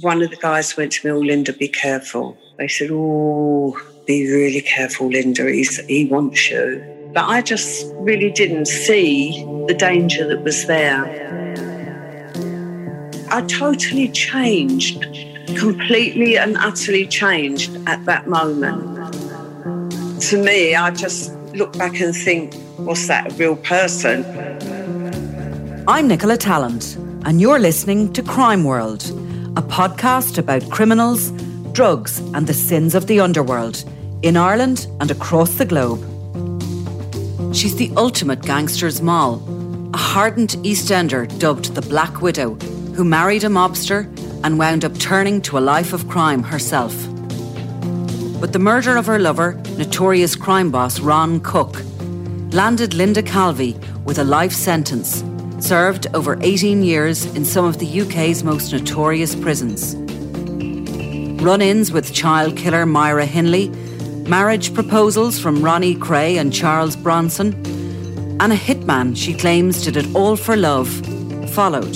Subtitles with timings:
[0.00, 2.36] One of the guys went to me, oh, Linda, be careful.
[2.58, 5.50] They said, oh, be really careful, Linda.
[5.50, 7.10] He's, he wants you.
[7.12, 11.04] But I just really didn't see the danger that was there.
[13.30, 15.06] I totally changed,
[15.56, 19.12] completely and utterly changed at that moment.
[20.22, 24.24] To me, I just look back and think, was that a real person?
[25.88, 29.04] I'm Nicola Tallant, and you're listening to Crime World,
[29.56, 31.30] a podcast about criminals,
[31.72, 33.84] drugs, and the sins of the underworld
[34.22, 36.00] in Ireland and across the globe.
[37.54, 39.42] She's the ultimate gangster's moll,
[39.94, 42.54] a hardened Eastender dubbed the Black Widow,
[42.94, 44.04] who married a mobster
[44.44, 46.94] and wound up turning to a life of crime herself.
[48.38, 51.82] But the murder of her lover, notorious crime boss Ron Cook,
[52.52, 55.22] landed Linda Calvey with a life sentence,
[55.58, 59.94] served over 18 years in some of the UK's most notorious prisons.
[61.42, 63.70] Run ins with child killer Myra Hindley
[64.28, 67.54] marriage proposals from Ronnie Kray and Charles Bronson,
[68.40, 70.88] and a hitman she claims did it all for love
[71.50, 71.94] followed.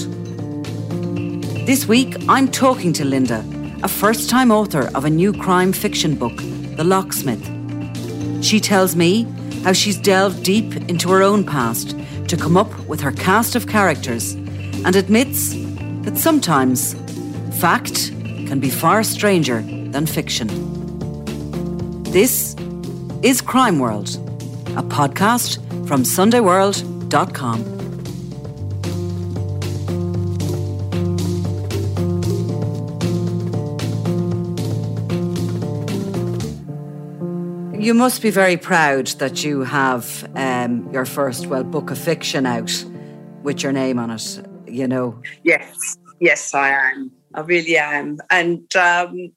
[1.66, 3.44] This week, I'm talking to Linda,
[3.82, 6.37] a first time author of a new crime fiction book,
[6.77, 7.44] The Locksmith.
[8.44, 9.27] She tells me
[9.65, 11.94] how she's delved deep into her own past
[12.30, 14.34] to come up with her cast of characters
[14.84, 15.52] and admits
[16.04, 16.94] that sometimes
[17.58, 18.12] fact
[18.46, 20.46] can be far stranger than fiction.
[22.04, 22.54] This
[23.24, 24.10] is Crime World,
[24.78, 25.58] a podcast
[25.88, 27.79] from SundayWorld.com.
[37.80, 42.44] You must be very proud that you have um, your first, well, book of fiction
[42.44, 42.84] out
[43.42, 45.18] with your name on it, you know.
[45.44, 47.10] Yes, yes, I am.
[47.32, 48.18] I really am.
[48.28, 49.32] And um,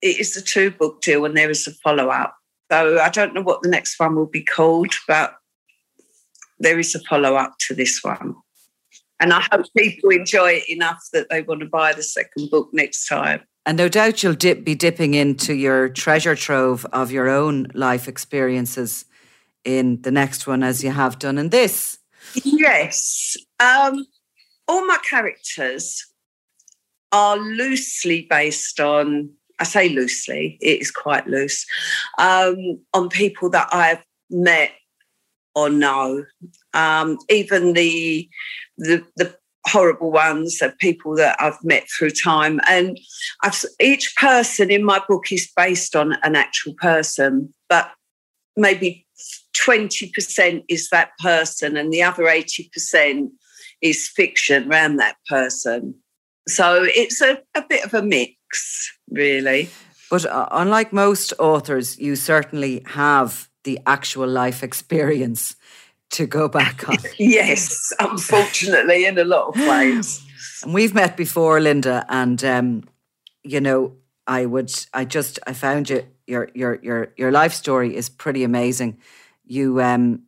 [0.00, 2.34] it is a two book deal and there is a follow up.
[2.70, 5.34] So I don't know what the next one will be called, but
[6.60, 8.36] there is a follow up to this one.
[9.22, 12.68] And I hope people enjoy it enough that they want to buy the second book
[12.72, 13.40] next time.
[13.64, 18.08] And no doubt you'll dip, be dipping into your treasure trove of your own life
[18.08, 19.04] experiences
[19.64, 21.98] in the next one, as you have done in this.
[22.34, 23.36] Yes.
[23.60, 24.04] Um,
[24.66, 26.04] all my characters
[27.12, 31.64] are loosely based on I say loosely, it is quite loose,
[32.18, 34.72] um, on people that I've met
[35.54, 36.24] or know.
[36.74, 38.28] Um, even the,
[38.78, 42.60] the, the horrible ones are people that I've met through time.
[42.68, 42.98] And
[43.42, 47.90] I've, each person in my book is based on an actual person, but
[48.56, 49.06] maybe
[49.56, 53.28] 20% is that person and the other 80%
[53.80, 55.94] is fiction around that person.
[56.48, 59.68] So it's a, a bit of a mix really.
[60.10, 65.54] But uh, unlike most authors, you certainly have the actual life experience
[66.12, 66.96] to go back on.
[67.18, 70.24] yes, unfortunately, in a lot of ways.
[70.62, 72.84] And we've met before, Linda, and um,
[73.42, 77.96] you know, I would, I just, I found you, your, your, your, your life story
[77.96, 78.98] is pretty amazing.
[79.44, 80.22] You um,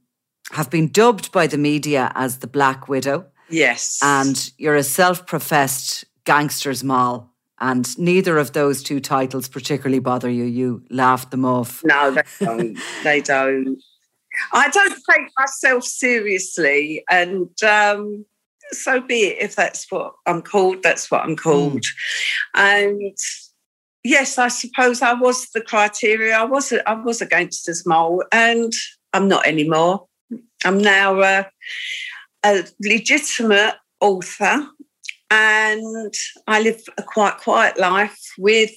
[0.53, 3.27] have been dubbed by the media as the Black Widow.
[3.49, 7.31] Yes, and you're a self-professed gangster's moll
[7.61, 10.45] and neither of those two titles particularly bother you.
[10.45, 11.83] You laughed them off.
[11.85, 12.79] No, they don't.
[13.05, 13.83] they don't.
[14.53, 18.25] I don't take myself seriously, and um,
[18.71, 19.43] so be it.
[19.43, 21.83] If that's what I'm called, that's what I'm called.
[21.83, 21.91] Mm.
[22.55, 23.19] And
[24.03, 26.37] yes, I suppose I was the criteria.
[26.37, 28.73] I was I was a gangster's mole, and
[29.13, 30.07] I'm not anymore.
[30.65, 31.47] I'm now a,
[32.45, 34.67] a legitimate author,
[35.31, 36.15] and
[36.47, 38.73] I live a quite quiet life with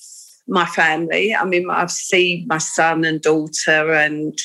[0.47, 1.35] my family.
[1.35, 4.37] I mean, I've seen my son and daughter and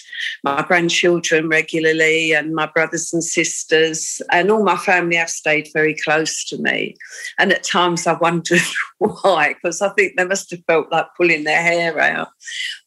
[0.42, 5.94] my grandchildren regularly, and my brothers and sisters, and all my family have stayed very
[5.94, 6.96] close to me.
[7.38, 8.60] And at times I wondered
[8.98, 12.28] why, because I think they must have felt like pulling their hair out.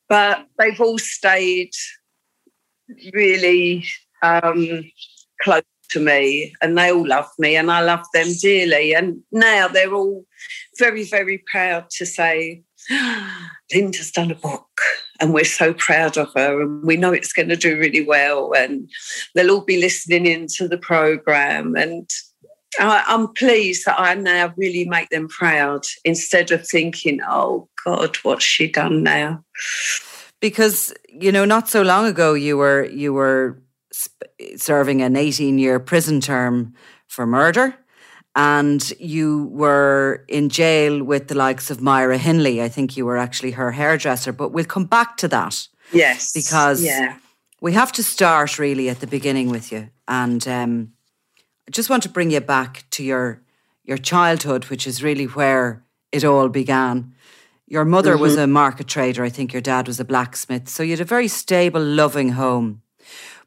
[0.08, 1.72] But they've all stayed
[3.14, 3.86] really
[4.22, 4.84] um,
[5.42, 8.94] close to me and they all love me and I love them dearly.
[8.94, 10.26] And now they're all
[10.78, 12.64] very, very proud to say,
[13.74, 14.68] Linda's done a book
[15.20, 18.54] and we're so proud of her and we know it's going to do really well
[18.54, 18.90] and
[19.34, 22.10] they'll all be listening into the program and
[22.80, 28.18] I, am pleased that I now really make them proud instead of thinking, oh God,
[28.18, 29.44] what's she done now?
[30.42, 33.62] Because you know, not so long ago, you were you were
[34.58, 36.74] serving an 18 year prison term
[37.08, 37.76] for murder
[38.36, 42.62] and you were in jail with the likes of Myra Hindley.
[42.62, 45.68] I think you were actually her hairdresser, but we'll come back to that.
[45.94, 46.34] Yes.
[46.34, 47.18] Because yeah.
[47.62, 49.90] we have to start really at the beginning with you.
[50.08, 50.94] And um,
[51.68, 53.42] I just want to bring you back to your
[53.86, 57.14] your childhood, which is really where it all began.
[57.68, 58.22] Your mother mm-hmm.
[58.22, 59.24] was a market trader.
[59.24, 60.68] I think your dad was a blacksmith.
[60.68, 62.82] So you had a very stable, loving home.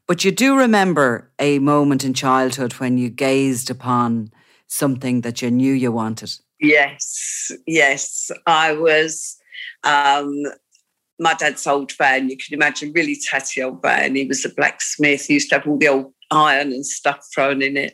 [0.07, 4.31] But you do remember a moment in childhood when you gazed upon
[4.69, 6.31] something that you knew you wanted?
[6.61, 8.31] Yes, yes.
[8.45, 9.37] I was,
[9.83, 10.33] um,
[11.19, 14.15] my dad's old van, you can imagine, really tatty old van.
[14.15, 15.25] He was a blacksmith.
[15.25, 17.93] He used to have all the old iron and stuff thrown in it.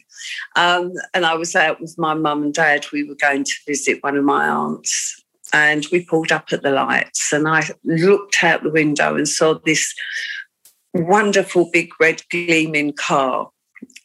[0.56, 2.86] Um, and I was out with my mum and dad.
[2.92, 5.22] We were going to visit one of my aunts.
[5.54, 9.54] And we pulled up at the lights, and I looked out the window and saw
[9.63, 9.94] this
[10.94, 13.51] wonderful big red gleaming car.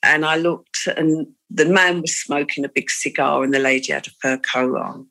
[0.03, 4.07] And I looked, and the man was smoking a big cigar and the lady had
[4.07, 5.07] a fur coat on.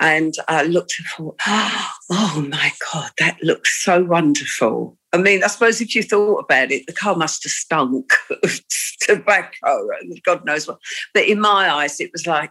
[0.00, 4.98] And I looked and thought, ah, oh my God, that looks so wonderful.
[5.12, 8.12] I mean, I suppose if you thought about it, the car must have stunk
[8.42, 8.60] of
[9.00, 10.78] tobacco and God knows what.
[11.14, 12.50] But in my eyes, it was like,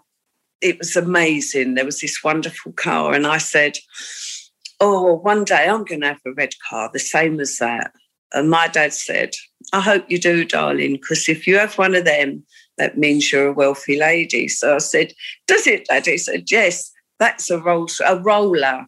[0.61, 1.75] it was amazing.
[1.75, 3.13] There was this wonderful car.
[3.13, 3.73] And I said,
[4.79, 7.91] oh, one day I'm going to have a red car, the same as that.
[8.31, 9.31] And my dad said,
[9.73, 12.43] I hope you do, darling, because if you have one of them,
[12.77, 14.47] that means you're a wealthy lady.
[14.47, 15.13] So I said,
[15.47, 16.05] Does it, Dad?
[16.05, 18.85] He said, Yes, that's a Rolls, a roller,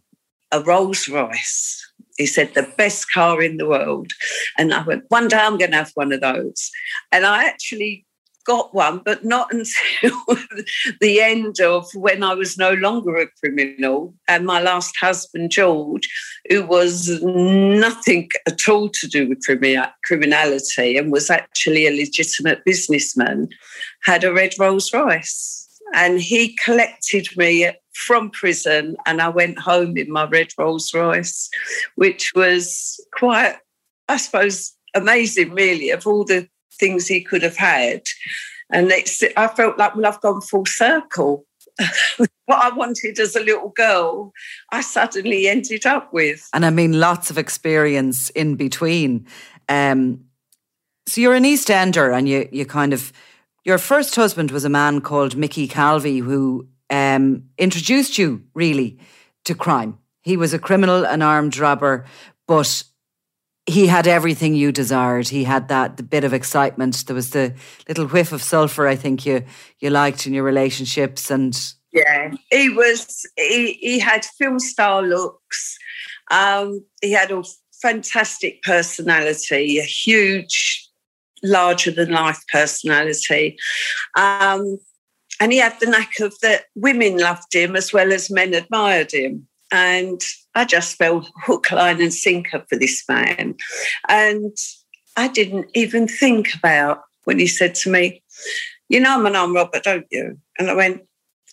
[0.52, 1.82] a Rolls Royce.
[2.18, 4.12] He said, the best car in the world.
[4.58, 6.72] And I went, one day I'm going to have one of those.
[7.12, 8.06] And I actually
[8.45, 10.18] got one, but not until
[11.01, 14.13] the end of when I was no longer a criminal.
[14.27, 16.07] And my last husband, George,
[16.50, 19.45] who was nothing at all to do with
[20.03, 23.50] criminality and was actually a legitimate businessman,
[24.03, 25.68] had a red Rolls Royce.
[25.94, 31.50] And he collected me from prison, and I went home in my red Rolls Royce,
[31.95, 33.56] which was quite,
[34.09, 38.03] I suppose, amazing, really, of all the things he could have had.
[38.72, 41.46] And it's, I felt like, well, I've gone full circle.
[42.17, 44.32] what I wanted as a little girl,
[44.72, 46.48] I suddenly ended up with.
[46.53, 49.27] And I mean, lots of experience in between.
[49.67, 50.25] Um,
[51.08, 53.12] so you're an East Ender and you, you kind of,
[53.63, 59.00] your first husband was a man called Mickey Calvey who um, introduced you really
[59.46, 59.98] to crime.
[60.22, 62.05] He was a criminal, an armed robber,
[62.48, 62.84] but
[63.67, 65.27] he had everything you desired.
[65.27, 67.05] He had that bit of excitement.
[67.07, 67.53] There was the
[67.88, 68.88] little whiff of sulfur.
[68.88, 69.43] I think you
[69.79, 71.57] you liked in your relationships, and
[71.91, 73.25] yeah, he was.
[73.36, 75.77] He he had film star looks.
[76.31, 77.43] Um, he had a
[77.81, 80.88] fantastic personality, a huge,
[81.43, 83.57] larger than life personality.
[84.15, 84.79] Um,
[85.39, 89.12] and he had the knack of that women loved him as well as men admired
[89.12, 89.48] him.
[89.75, 90.22] And
[90.55, 93.55] I just fell hook, line, and sinker for this man.
[94.08, 94.55] And
[95.17, 98.24] I didn't even think about when he said to me,
[98.88, 100.39] You know, I'm an armed robber, don't you?
[100.58, 101.01] And I went,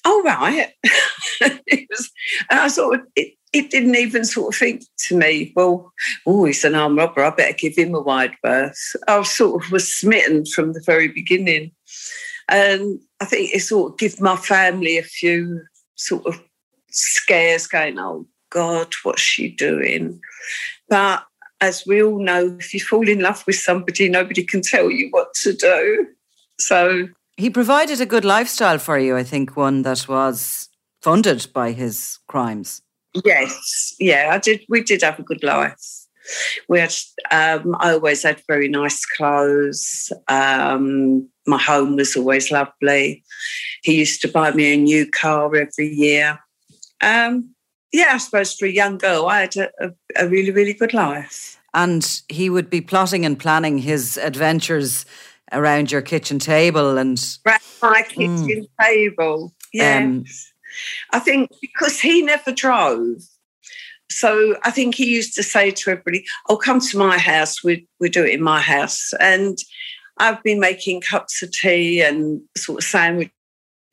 [0.05, 0.73] Oh, right.
[1.41, 2.13] it was,
[2.49, 5.93] and I sort of, it, it didn't even sort of think to me, well,
[6.25, 7.25] oh, he's an armed robber.
[7.25, 8.95] I better give him a wide berth.
[9.09, 11.73] I sort of was smitten from the very beginning.
[12.49, 15.63] And I think it sort of gave my family a few
[15.97, 16.41] sort of
[16.93, 20.21] scares going, oh God, what's she doing?
[20.89, 21.25] But
[21.61, 25.09] as we all know, if you fall in love with somebody, nobody can tell you
[25.11, 26.07] what to do.
[26.59, 30.69] So he provided a good lifestyle for you, I think, one that was
[31.01, 32.83] funded by his crimes.
[33.25, 34.63] Yes, yeah, I did.
[34.69, 35.81] We did have a good life.
[36.69, 36.95] We had.
[37.31, 40.13] Um, I always had very nice clothes.
[40.29, 43.25] Um, my home was always lovely.
[43.83, 46.39] He used to buy me a new car every year.
[47.03, 47.55] Um,
[47.93, 50.95] yeah, I suppose for a young girl, I had a, a, a really, really good
[50.95, 51.61] life.
[51.75, 55.05] And he would be plotting and planning his adventures
[55.53, 58.67] around your kitchen table and around my kitchen mm.
[58.81, 59.55] table.
[59.73, 60.03] Yes.
[60.03, 60.25] Um,
[61.11, 63.23] I think because he never drove.
[64.11, 67.65] So I think he used to say to everybody, "Oh, come to my house.
[67.65, 69.59] We we do it in my house." And
[70.19, 73.33] I've been making cups of tea and sort of sandwiches.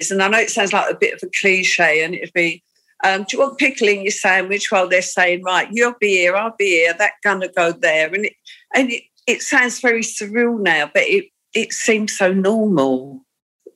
[0.09, 2.63] And I know it sounds like a bit of a cliche, and it'd be,
[3.03, 6.35] um, "Do you want pickle in your sandwich?" While they're saying, "Right, you'll be here,
[6.35, 8.33] I'll be here, that gonna go there," and it
[8.73, 13.25] and it, it sounds very surreal now, but it it seemed so normal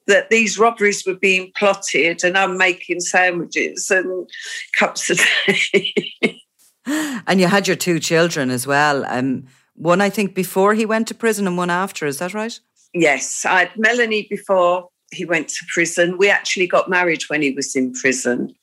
[0.08, 4.30] that these robberies were being plotted and I'm making sandwiches and
[4.78, 6.42] cups of tea.
[6.86, 9.06] and you had your two children as well.
[9.06, 12.06] Um, one, I think, before he went to prison and one after.
[12.06, 12.60] Is that right?
[12.94, 13.46] Yes.
[13.46, 16.18] I had Melanie before he went to prison.
[16.18, 18.54] We actually got married when he was in prison.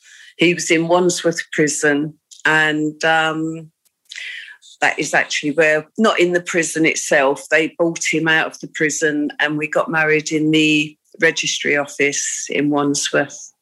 [0.41, 3.71] He was in Wandsworth prison and um,
[4.81, 8.69] that is actually where, not in the prison itself, they bought him out of the
[8.69, 13.53] prison and we got married in the registry office in Wandsworth.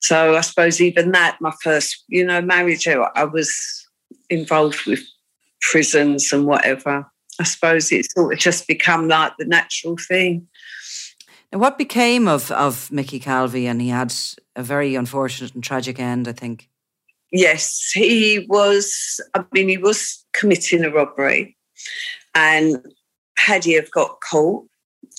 [0.00, 3.86] So I suppose even that, my first, you know, marriage, I was
[4.28, 5.04] involved with
[5.60, 7.06] prisons and whatever.
[7.38, 10.48] I suppose it's sort of just become like the natural thing.
[11.52, 13.66] And what became of, of Mickey Calvey?
[13.66, 14.14] And he had
[14.54, 16.68] a very unfortunate and tragic end, I think.
[17.32, 21.56] Yes, he was, I mean, he was committing a robbery.
[22.34, 22.84] And
[23.36, 24.66] had he have got caught,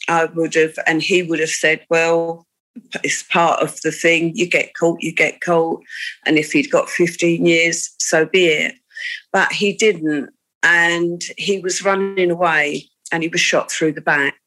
[0.08, 2.46] I would have, and he would have said, well,
[3.04, 4.36] it's part of the thing.
[4.36, 5.82] You get caught, you get caught.
[6.26, 8.76] And if he'd got 15 years, so be it.
[9.34, 10.30] But he didn't.
[10.64, 14.40] And he was running away and he was shot through the back.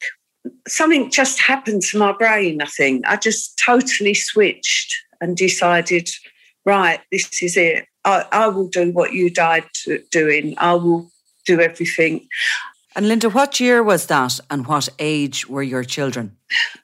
[0.68, 3.06] Something just happened to my brain, I think.
[3.06, 6.08] I just totally switched and decided
[6.64, 7.86] right, this is it.
[8.04, 9.64] I, I will do what you died
[10.10, 10.54] doing.
[10.58, 11.10] I will
[11.46, 12.28] do everything.
[12.96, 16.36] And Linda, what year was that and what age were your children?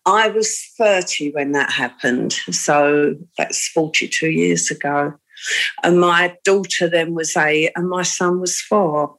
[0.07, 2.33] I was 30 when that happened.
[2.51, 5.15] So that's 42 years ago.
[5.83, 9.17] And my daughter then was eight and my son was four.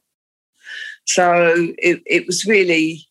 [1.06, 3.06] So it, it was really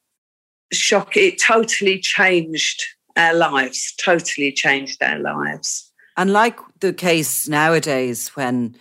[0.71, 1.23] shocking.
[1.23, 2.83] It totally changed
[3.15, 5.91] our lives, totally changed our lives.
[6.17, 8.75] And like the case nowadays, when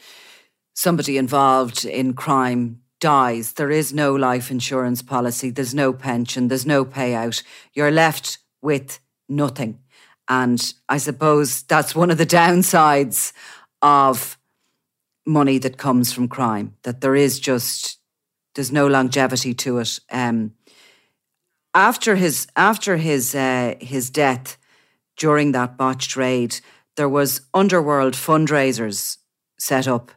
[0.75, 6.67] somebody involved in crime dies, there is no life insurance policy, there's no pension, there's
[6.67, 7.43] no payout.
[7.73, 9.79] You're left with nothing.
[10.29, 13.33] And I suppose that's one of the downsides
[13.83, 14.39] of
[15.27, 17.99] money that comes from crime, that there is just,
[18.55, 19.99] there's no longevity to it.
[20.11, 20.53] Um,
[21.75, 24.59] after his after his uh, his death
[25.17, 26.61] during that botched raid,
[26.97, 29.19] there was underworld fundraisers
[29.59, 30.11] set up.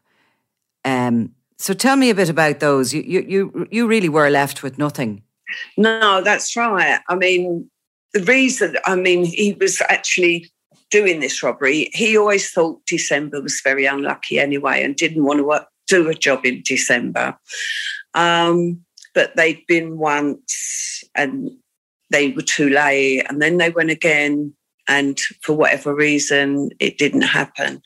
[0.86, 2.94] Um, so tell me a bit about those.
[2.94, 5.24] You, you, you, really were left with nothing.
[5.78, 7.00] No, that's right.
[7.08, 7.70] I mean,
[8.14, 10.52] the reason, I mean, he was actually
[10.92, 11.90] doing this robbery.
[11.94, 16.14] He always thought December was very unlucky anyway and didn't want to work, do a
[16.14, 17.38] job in December.
[18.14, 18.84] Um,
[19.14, 21.52] but they'd been once and
[22.10, 23.26] they were too late.
[23.30, 24.54] And then they went again
[24.88, 27.82] and for whatever reason it didn't happen.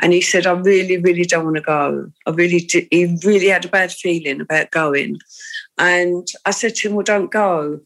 [0.00, 2.10] And he said i really really don't want to go.
[2.26, 5.18] I really did, he really had a bad feeling about going.
[5.78, 7.80] And i said to him well don't go.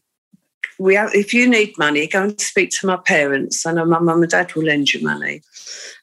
[0.77, 4.21] We have, if you need money go and speak to my parents know my mum
[4.21, 5.41] and dad will lend you money.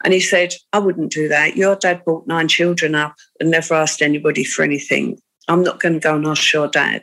[0.04, 1.56] And he said i wouldn't do that.
[1.56, 5.94] Your dad brought nine children up and never asked anybody for anything i'm not going
[5.94, 7.02] to go and ask your dad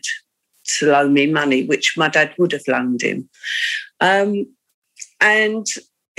[0.65, 3.29] to loan me money which my dad would have loaned him
[4.01, 4.45] um,
[5.19, 5.65] and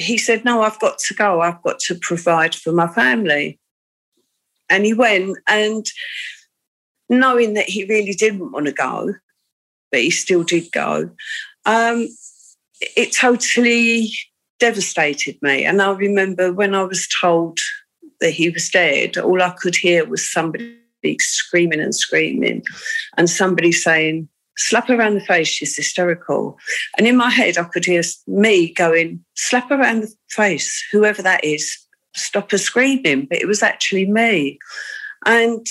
[0.01, 1.41] he said, No, I've got to go.
[1.41, 3.59] I've got to provide for my family.
[4.69, 5.85] And he went, and
[7.09, 9.15] knowing that he really didn't want to go,
[9.91, 11.11] but he still did go,
[11.67, 12.09] um,
[12.81, 14.13] it totally
[14.61, 15.65] devastated me.
[15.65, 17.59] And I remember when I was told
[18.21, 20.77] that he was dead, all I could hear was somebody
[21.19, 22.63] screaming and screaming,
[23.17, 26.59] and somebody saying, slap around the face, she's hysterical.
[26.99, 31.43] And in my head, I could hear me going, slap around the face, whoever that
[31.45, 31.79] is,
[32.15, 33.27] stop her screaming.
[33.27, 34.59] But it was actually me.
[35.25, 35.67] And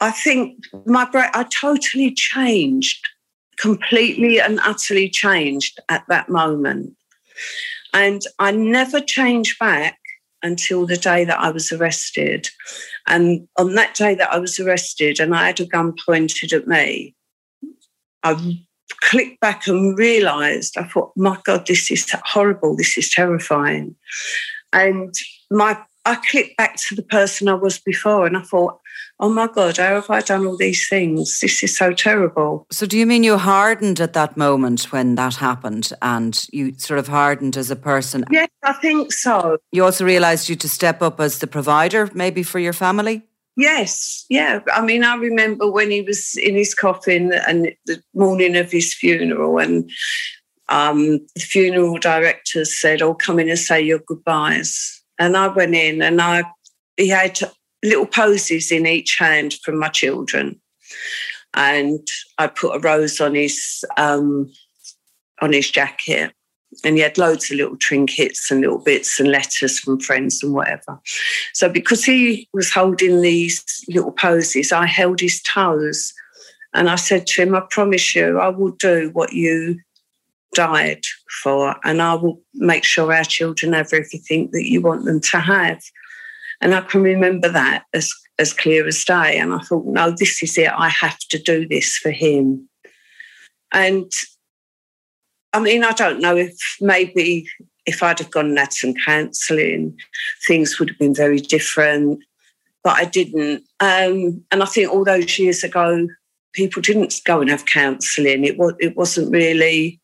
[0.00, 3.08] I think my brain, I totally changed,
[3.56, 6.94] completely and utterly changed at that moment.
[7.94, 9.98] And I never changed back
[10.44, 12.48] until the day that I was arrested.
[13.08, 16.68] And on that day that I was arrested and I had a gun pointed at
[16.68, 17.16] me,
[18.22, 18.58] I
[19.00, 22.76] clicked back and realized, I thought, my God, this is horrible.
[22.76, 23.96] This is terrifying.
[24.72, 25.12] And
[25.50, 28.78] my I clicked back to the person I was before and I thought,
[29.20, 31.40] oh my God, how have I done all these things?
[31.40, 32.66] This is so terrible.
[32.70, 36.98] So, do you mean you hardened at that moment when that happened and you sort
[36.98, 38.24] of hardened as a person?
[38.30, 39.58] Yes, I think so.
[39.72, 43.22] You also realised you to step up as the provider, maybe for your family?
[43.56, 44.60] Yes, yeah.
[44.72, 48.92] I mean, I remember when he was in his coffin and the morning of his
[48.92, 49.88] funeral, and
[50.68, 55.76] um, the funeral directors said, "Oh, come in and say your goodbyes." And I went
[55.76, 56.42] in, and I
[56.96, 57.38] he had
[57.84, 60.60] little posies in each hand from my children,
[61.54, 62.00] and
[62.38, 64.50] I put a rose on his um,
[65.40, 66.32] on his jacket,
[66.82, 70.54] and he had loads of little trinkets and little bits and letters from friends and
[70.54, 70.98] whatever.
[71.52, 76.12] So because he was holding these little posies, I held his toes,
[76.72, 79.78] and I said to him, "I promise you, I will do what you."
[80.54, 81.02] died
[81.42, 85.40] for, and I will make sure our children have everything that you want them to
[85.40, 85.82] have.
[86.64, 89.36] And I can remember that as, as clear as day.
[89.38, 90.72] And I thought, no, this is it.
[90.74, 92.68] I have to do this for him.
[93.70, 94.10] And
[95.52, 97.46] I mean, I don't know if maybe
[97.84, 99.94] if I'd have gone and had some counselling,
[100.46, 102.20] things would have been very different.
[102.82, 103.64] But I didn't.
[103.80, 106.08] Um, and I think all those years ago,
[106.54, 108.44] people didn't go and have counselling.
[108.44, 110.00] It was it wasn't really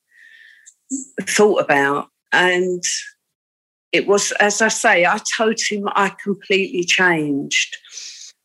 [1.23, 2.09] thought about.
[2.33, 2.83] And
[3.93, 7.77] it was, as I say, I told him I completely changed.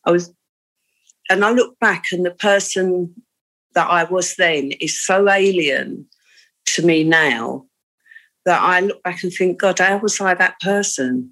[0.06, 0.34] I was,
[1.30, 3.14] and I look back, and the person
[3.74, 6.08] that I was then is so alien
[6.68, 7.66] to me now
[8.46, 11.31] that I look back and think, God, how was I that person?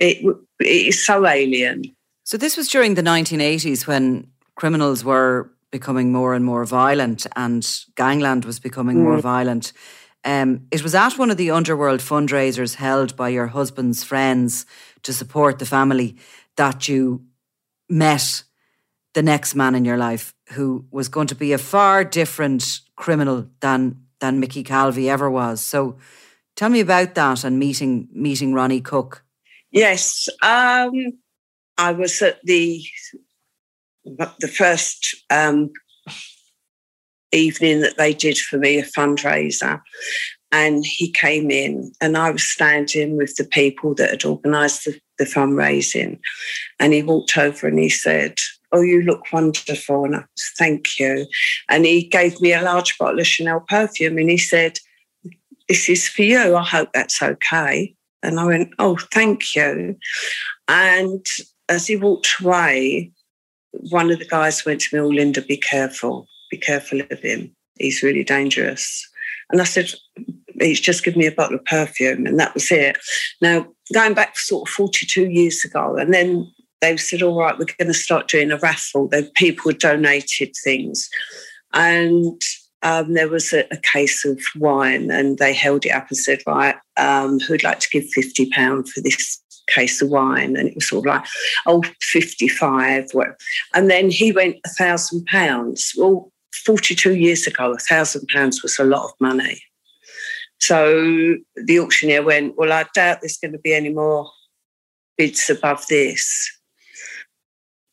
[0.00, 0.24] It,
[0.60, 1.84] it is so alien.
[2.24, 7.68] So, this was during the 1980s when criminals were becoming more and more violent and
[7.96, 9.02] gangland was becoming mm.
[9.02, 9.72] more violent.
[10.24, 14.64] Um, it was at one of the underworld fundraisers held by your husband's friends
[15.02, 16.16] to support the family
[16.56, 17.24] that you
[17.88, 18.42] met
[19.12, 23.46] the next man in your life who was going to be a far different criminal
[23.60, 25.60] than than Mickey Calvey ever was.
[25.60, 25.98] So
[26.56, 29.24] tell me about that and meeting meeting Ronnie Cook.
[29.70, 30.28] Yes.
[30.42, 30.92] Um,
[31.76, 32.82] I was at the
[34.04, 35.70] the first um,
[37.34, 39.80] evening that they did for me, a fundraiser.
[40.52, 45.00] And he came in, and I was standing with the people that had organised the,
[45.18, 46.20] the fundraising.
[46.78, 48.38] And he walked over and he said,
[48.70, 50.04] Oh, you look wonderful.
[50.04, 51.26] And I said, Thank you.
[51.68, 54.78] And he gave me a large bottle of Chanel perfume and he said,
[55.68, 56.56] This is for you.
[56.56, 57.94] I hope that's okay.
[58.22, 59.96] And I went, Oh, thank you.
[60.68, 61.26] And
[61.68, 63.10] as he walked away,
[63.90, 67.54] one of the guys went to me, Oh, Linda, be careful be careful of him.
[67.78, 69.08] He's really dangerous.
[69.50, 69.92] And I said,
[70.60, 72.96] he's just given me a bottle of perfume, and that was it.
[73.40, 77.66] Now, going back sort of 42 years ago, and then they said, all right, we're
[77.78, 79.08] going to start doing a raffle.
[79.08, 81.08] The people donated things.
[81.72, 82.40] And
[82.82, 86.40] um, there was a, a, case of wine, and they held it up and said,
[86.46, 90.88] right, um, who'd like to give £50 for this case of wine and it was
[90.88, 91.24] sort of like
[91.66, 93.06] oh 55
[93.72, 96.30] and then he went a thousand pounds well
[96.64, 99.62] 42 years ago, a thousand pounds was a lot of money.
[100.60, 104.30] So the auctioneer went, Well, I doubt there's going to be any more
[105.16, 106.50] bids above this.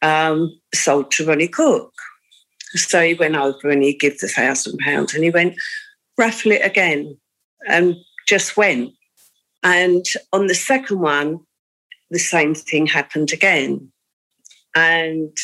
[0.01, 1.91] Um, sold to Ronnie Cook.
[2.73, 5.55] So he went over and he gave the thousand pounds and he went,
[6.17, 7.17] raffle it again,
[7.67, 7.95] and
[8.27, 8.93] just went.
[9.63, 11.39] And on the second one,
[12.09, 13.91] the same thing happened again.
[14.75, 15.35] And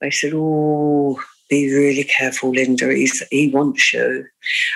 [0.00, 1.20] they said, Oh,
[1.50, 2.94] be really careful, Linda.
[2.94, 4.24] He's, he wants you.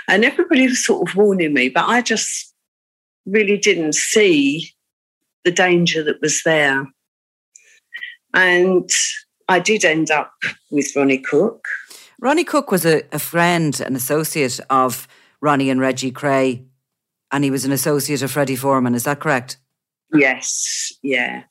[0.09, 2.53] And everybody was sort of warning me, but I just
[3.25, 4.73] really didn't see
[5.45, 6.87] the danger that was there.
[8.35, 8.91] And
[9.49, 10.33] I did end up
[10.71, 11.65] with Ronnie Cook.
[12.21, 15.07] Ronnie Cook was a, a friend, an associate of
[15.41, 16.65] Ronnie and Reggie Kray,
[17.31, 18.95] and he was an associate of Freddie Foreman.
[18.95, 19.59] Is that correct?
[20.13, 21.45] Yes, yeah.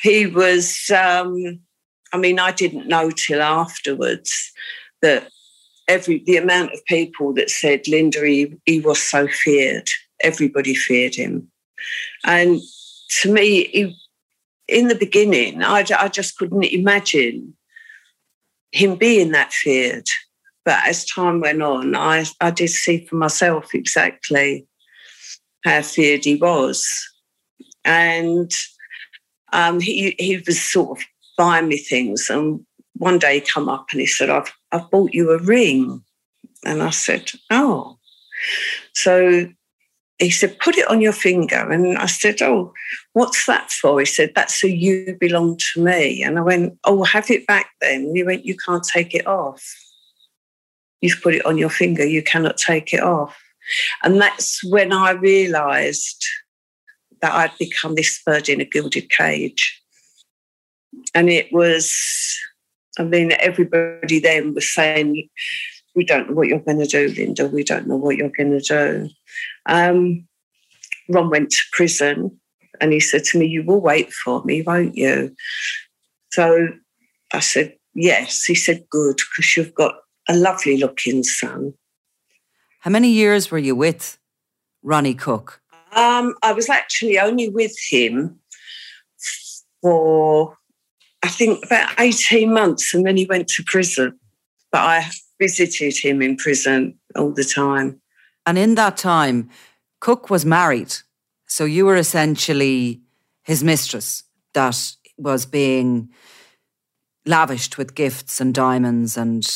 [0.00, 1.60] He was um,
[2.12, 4.52] I mean, I didn't know till afterwards
[5.00, 5.28] that
[5.88, 9.88] every the amount of people that said Linda, he, he was so feared.
[10.20, 11.50] Everybody feared him,
[12.24, 12.60] and
[13.20, 13.96] to me, he,
[14.68, 17.56] in the beginning, I, I just couldn't imagine
[18.70, 20.08] him being that feared.
[20.64, 24.66] But as time went on, I, I did see for myself exactly
[25.64, 26.86] how feared he was.
[27.84, 28.50] And
[29.52, 31.04] um, he, he was sort of
[31.36, 32.28] buying me things.
[32.30, 32.64] And
[32.94, 36.02] one day he come up and he said, I've, I've bought you a ring.
[36.64, 37.98] And I said, oh.
[38.94, 39.48] So
[40.18, 41.70] he said, put it on your finger.
[41.70, 42.72] And I said, oh,
[43.12, 43.98] what's that for?
[43.98, 46.22] He said, that's so you belong to me.
[46.22, 48.02] And I went, oh, have it back then.
[48.02, 49.64] And he went, you can't take it off.
[51.00, 52.06] You've put it on your finger.
[52.06, 53.36] You cannot take it off.
[54.04, 56.24] And that's when I realised
[57.20, 59.81] that I'd become this bird in a gilded cage.
[61.14, 61.92] And it was,
[62.98, 65.28] I mean, everybody then was saying,
[65.94, 67.46] we don't know what you're going to do, Linda.
[67.48, 69.10] We don't know what you're going to do.
[69.66, 70.26] Um,
[71.08, 72.38] Ron went to prison
[72.80, 75.34] and he said to me, You will wait for me, won't you?
[76.32, 76.68] So
[77.32, 78.44] I said, Yes.
[78.44, 79.96] He said, Good, because you've got
[80.28, 81.74] a lovely looking son.
[82.80, 84.18] How many years were you with
[84.82, 85.60] Ronnie Cook?
[85.94, 88.38] Um, I was actually only with him
[89.82, 90.56] for,
[91.22, 94.18] I think, about 18 months, and then he went to prison.
[94.70, 98.00] But I visited him in prison all the time.
[98.46, 99.50] And in that time,
[100.00, 100.94] Cook was married.
[101.46, 103.00] So you were essentially
[103.44, 106.08] his mistress that was being
[107.26, 109.46] lavished with gifts and diamonds and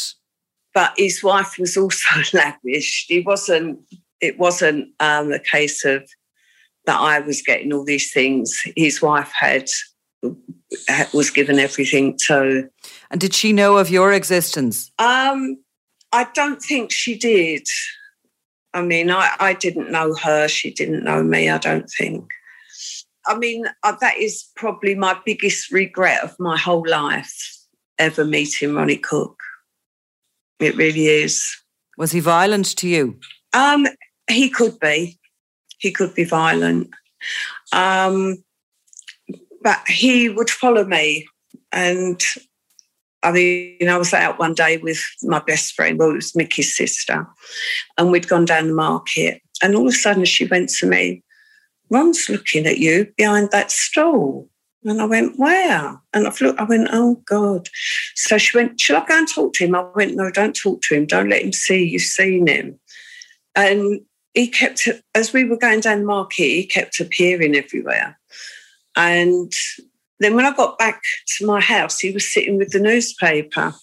[0.76, 3.06] but his wife was also lavished.
[3.08, 3.80] He wasn't
[4.20, 6.06] it wasn't um, a case of
[6.84, 8.62] that I was getting all these things.
[8.76, 9.68] His wife had
[11.12, 12.68] was given everything to.
[13.10, 14.90] And did she know of your existence?
[14.98, 15.58] Um,
[16.12, 17.66] I don't think she did.
[18.74, 20.48] I mean, I, I didn't know her.
[20.48, 22.28] She didn't know me, I don't think.
[23.26, 27.58] I mean, uh, that is probably my biggest regret of my whole life,
[27.98, 29.36] ever meeting Ronnie Cook.
[30.60, 31.44] It really is.
[31.98, 33.18] Was he violent to you?
[33.52, 33.86] Um,
[34.30, 35.18] he could be.
[35.78, 36.90] He could be violent.
[37.72, 38.44] Um,
[39.66, 41.26] but he would follow me
[41.72, 42.22] and
[43.24, 46.76] I mean, I was out one day with my best friend, well, it was Mickey's
[46.76, 47.26] sister,
[47.98, 49.42] and we'd gone down the market.
[49.60, 51.24] And all of a sudden she went to me,
[51.90, 54.48] Ron's looking at you behind that stall.
[54.84, 56.00] And I went, Where?
[56.12, 57.68] And I've looked, I went, Oh God.
[58.14, 59.74] So she went, Shall I go and talk to him?
[59.74, 61.06] I went, No, don't talk to him.
[61.06, 62.78] Don't let him see you've seen him.
[63.56, 64.02] And
[64.34, 68.16] he kept, as we were going down the market, he kept appearing everywhere.
[68.96, 69.52] And
[70.20, 71.02] then when I got back
[71.36, 73.74] to my house, he was sitting with the newspaper.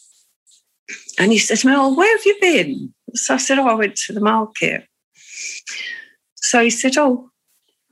[1.19, 2.93] And he said to Oh, where have you been?
[3.13, 4.88] So I said, Oh, I went to the market.
[6.36, 7.30] So he said, Oh,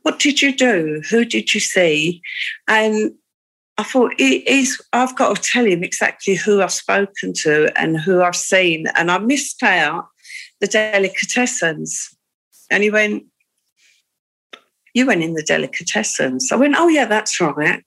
[0.01, 1.01] what did you do?
[1.09, 2.21] Who did you see?
[2.67, 3.13] And
[3.77, 8.21] I thought, he's, I've got to tell him exactly who I've spoken to and who
[8.21, 8.87] I've seen.
[8.95, 10.07] And I missed out
[10.59, 12.13] the delicatessens.
[12.69, 13.23] And he went,
[14.93, 16.51] You went in the delicatessens.
[16.51, 17.83] I went, Oh, yeah, that's right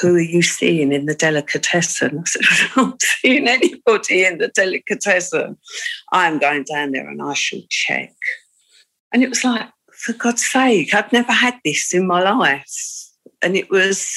[0.00, 2.18] who are you seeing in the delicatessen?
[2.18, 2.42] I said,
[2.76, 5.56] I'm not seeing anybody in the delicatessen.
[6.12, 8.14] I'm going down there and I shall check.
[9.12, 13.10] And it was like, for God's sake, I've never had this in my life.
[13.42, 14.08] And it was,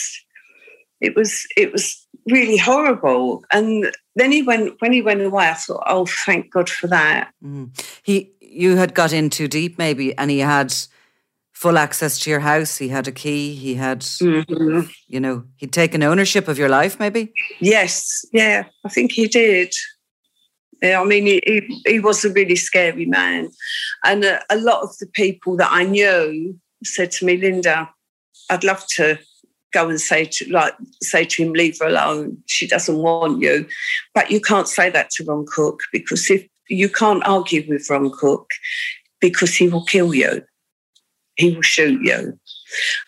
[1.02, 3.44] it was, it was really horrible.
[3.52, 7.34] And then he went, when he went away, I thought, oh, thank God for that.
[7.44, 7.72] Mm.
[8.04, 10.74] He, you had got in too deep maybe, and he had
[11.52, 12.78] full access to your house.
[12.78, 13.56] He had a key.
[13.56, 14.90] He had, mm-hmm.
[15.08, 17.32] you know, he'd taken ownership of your life, maybe?
[17.62, 18.26] Yes.
[18.34, 19.74] Yeah, I think he did.
[20.82, 23.50] Yeah, I mean, he, he, he was a really scary man.
[24.04, 27.90] And a, a lot of the people that I knew said to me, Linda,
[28.50, 29.18] I'd love to
[29.72, 32.38] go and say to like say to him, leave her alone.
[32.48, 33.66] She doesn't want you.
[34.14, 38.12] But you can't say that to Ron Cook because if you can't argue with Ron
[38.12, 38.50] Cook
[39.20, 40.44] because he will kill you
[41.36, 42.38] he will shoot you.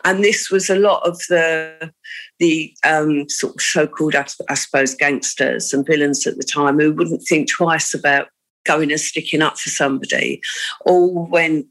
[0.03, 1.91] And this was a lot of the
[2.39, 7.23] the um, sort of so-called, I, suppose, gangsters and villains at the time who wouldn't
[7.23, 8.27] think twice about
[8.65, 10.41] going and sticking up for somebody,
[10.85, 11.67] all went,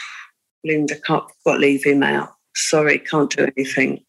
[0.64, 2.30] Linda can't got leave him out.
[2.56, 4.02] Sorry, can't do anything.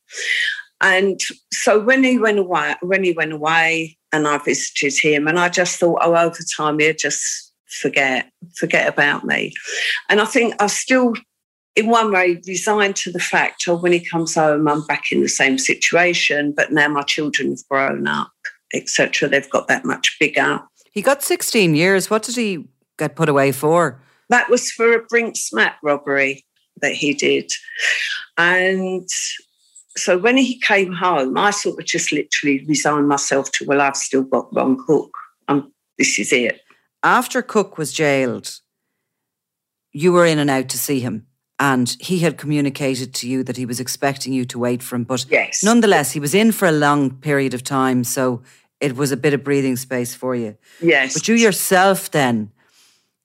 [0.82, 1.20] And
[1.52, 5.50] so when he went away, when he went away, and I visited him, and I
[5.50, 9.54] just thought, oh, over time he'll just forget, forget about me.
[10.10, 11.14] And I think I still
[11.76, 15.22] in one way, resigned to the fact of when he comes home, I'm back in
[15.22, 18.32] the same situation, but now my children have grown up,
[18.74, 19.30] etc.
[19.30, 20.62] They've got that much bigger.
[20.92, 22.10] He got 16 years.
[22.10, 22.66] What did he
[22.98, 24.02] get put away for?
[24.30, 26.44] That was for a Brink's Mat robbery
[26.82, 27.52] that he did.
[28.38, 29.08] And
[30.00, 33.98] so when he came home, I sort of just literally resigned myself to, well, I've
[33.98, 35.12] still got Ron Cook.
[35.48, 36.62] Um, this is it.
[37.04, 38.60] After Cook was jailed,
[39.92, 41.26] you were in and out to see him.
[41.62, 45.04] And he had communicated to you that he was expecting you to wait for him.
[45.04, 45.62] But yes.
[45.62, 48.06] nonetheless, he was in for a long period of time.
[48.06, 48.42] So
[48.80, 50.56] it was a bit of breathing space for you.
[50.82, 51.14] Yes.
[51.14, 52.52] But you yourself then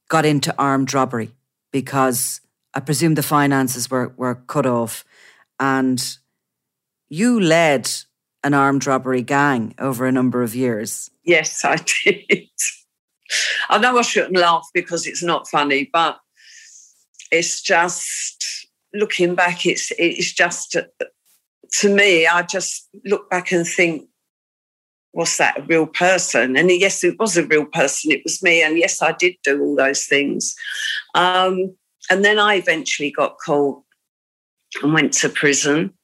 [0.08, 1.30] got into armed robbery
[1.70, 2.40] because
[2.74, 5.04] I presume the finances were, were cut off.
[5.60, 6.18] And
[7.14, 7.88] you led
[8.42, 11.10] an armed robbery gang over a number of years.
[11.22, 12.48] Yes, I did.
[13.70, 16.18] I know I shouldn't laugh because it's not funny, but
[17.30, 19.64] it's just looking back.
[19.64, 20.76] It's it's just
[21.72, 22.26] to me.
[22.26, 24.08] I just look back and think,
[25.12, 26.56] was that a real person?
[26.56, 28.10] And yes, it was a real person.
[28.10, 30.54] It was me, and yes, I did do all those things.
[31.14, 31.76] Um,
[32.10, 33.82] and then I eventually got caught
[34.82, 35.94] and went to prison.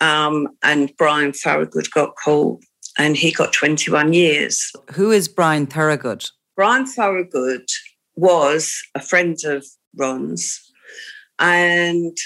[0.00, 2.62] Um, and Brian Thorogood got caught,
[2.98, 4.72] and he got 21 years.
[4.92, 6.24] Who is Brian Thorogood?
[6.56, 7.66] Brian Thorogood
[8.16, 9.64] was a friend of
[9.96, 10.60] Ron's,
[11.38, 12.16] and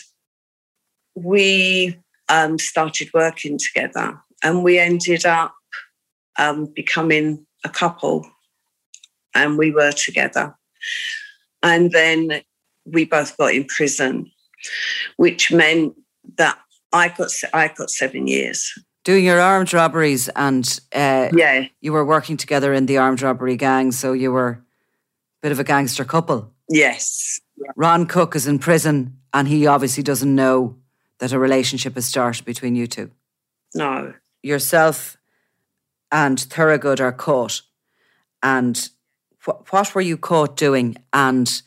[1.14, 5.54] we um, started working together, and we ended up
[6.38, 8.26] um, becoming a couple,
[9.34, 10.54] and we were together.
[11.62, 12.42] And then
[12.84, 14.30] we both got in prison,
[15.16, 15.94] which meant
[16.36, 16.58] that
[16.94, 18.72] I got I got seven years.
[19.02, 21.66] Doing your armed robberies and uh, yeah.
[21.82, 24.62] you were working together in the armed robbery gang so you were a
[25.42, 26.50] bit of a gangster couple.
[26.70, 27.40] Yes.
[27.76, 30.76] Ron cook is in prison and he obviously doesn't know
[31.18, 33.10] that a relationship has started between you two.
[33.74, 34.14] No.
[34.42, 35.18] Yourself
[36.10, 37.60] and thorogood are caught
[38.42, 38.88] and
[39.44, 40.96] wh- what were you caught doing?
[41.12, 41.62] And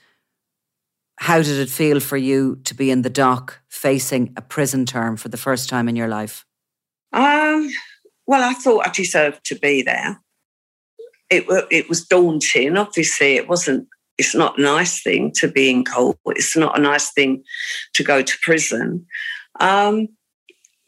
[1.18, 5.18] how did it feel for you to be in the dock facing a prison term
[5.18, 6.46] for the first time in your life
[7.14, 7.70] um,
[8.28, 10.22] well, I thought I deserved to be there.
[11.30, 12.78] It, it was daunting.
[12.78, 13.88] Obviously, it wasn't.
[14.18, 16.18] It's not a nice thing to be in court.
[16.26, 17.44] It's not a nice thing
[17.94, 19.06] to go to prison.
[19.60, 20.10] Um,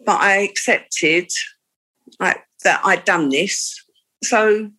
[0.06, 1.30] but I accepted
[2.20, 3.82] that I'd done this.
[4.24, 4.72] So,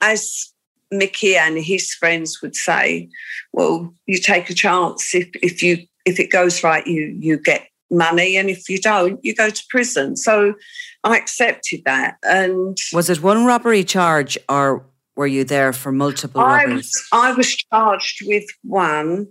[0.00, 0.52] as
[0.90, 3.08] Mickey and his friends would say,
[3.52, 5.14] "Well, you take a chance.
[5.14, 9.24] If if you if it goes right, you you get money, and if you don't,
[9.24, 10.16] you go to prison.
[10.16, 10.54] So
[11.02, 12.16] I accepted that.
[12.22, 14.84] And was it one robbery charge, or
[15.16, 16.76] were you there for multiple I robberies?
[16.76, 19.28] Was, I was charged with one.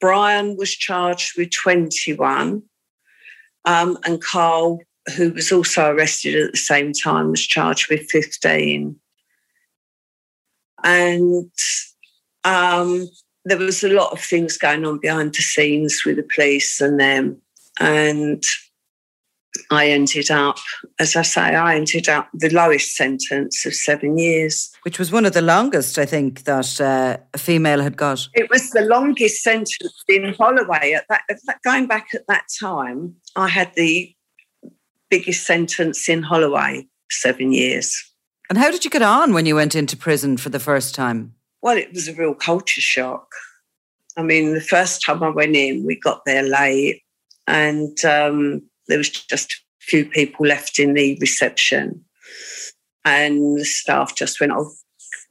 [0.00, 2.62] Brian was charged with 21.
[3.64, 4.80] Um, and Carl,
[5.16, 8.96] who was also arrested at the same time, was charged with 15.
[10.82, 11.50] And
[12.44, 13.08] um,
[13.44, 16.98] there was a lot of things going on behind the scenes with the police and
[17.00, 17.40] them.
[17.78, 18.42] And
[19.70, 20.58] I ended up,
[20.98, 24.70] as I say, I ended up the lowest sentence of seven years.
[24.82, 28.28] Which was one of the longest, I think, that uh, a female had got.
[28.34, 30.92] It was the longest sentence in Holloway.
[30.92, 34.14] At that, at that, going back at that time, I had the
[35.10, 38.12] biggest sentence in Holloway, seven years.
[38.48, 41.34] And how did you get on when you went into prison for the first time?
[41.62, 43.26] Well, it was a real culture shock.
[44.16, 47.02] I mean, the first time I went in, we got there late,
[47.46, 52.04] and um, there was just a few people left in the reception.
[53.04, 54.70] And the staff just went, "Oh,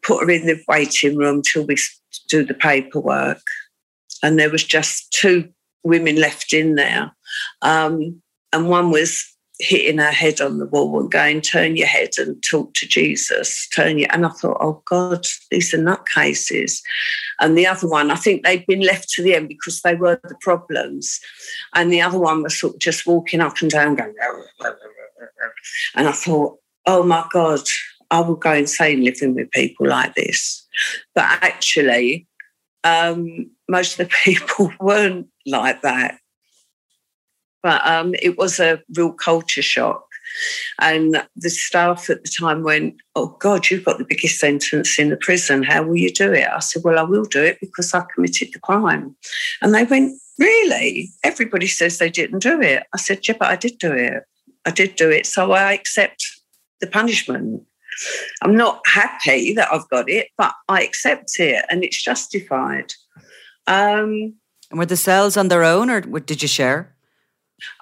[0.04, 1.78] put her in the waiting room till we
[2.30, 3.42] do the paperwork."
[4.22, 5.50] And there was just two
[5.84, 7.12] women left in there,
[7.62, 8.22] um,
[8.54, 12.42] and one was hitting her head on the wall and going, turn your head and
[12.44, 16.82] talk to Jesus, turn your, and I thought, oh God, these are nutcases.
[17.40, 20.20] And the other one, I think they'd been left to the end because they were
[20.24, 21.20] the problems.
[21.74, 24.14] And the other one was sort of just walking up and down going,
[25.96, 27.62] and I thought, oh my God,
[28.12, 30.66] I will go insane living with people like this.
[31.14, 32.28] But actually,
[32.84, 36.20] um, most of the people weren't like that.
[37.66, 40.06] But um, it was a real culture shock.
[40.80, 45.10] And the staff at the time went, Oh God, you've got the biggest sentence in
[45.10, 45.64] the prison.
[45.64, 46.48] How will you do it?
[46.48, 49.16] I said, Well, I will do it because I committed the crime.
[49.64, 51.10] And they went, Really?
[51.24, 52.84] Everybody says they didn't do it.
[52.94, 54.22] I said, Yeah, but I did do it.
[54.68, 55.26] I did do it.
[55.26, 56.24] So I accept
[56.82, 57.64] the punishment.
[58.44, 62.94] I'm not happy that I've got it, but I accept it and it's justified.
[63.66, 64.36] Um,
[64.70, 66.95] and were the cells on their own or did you share?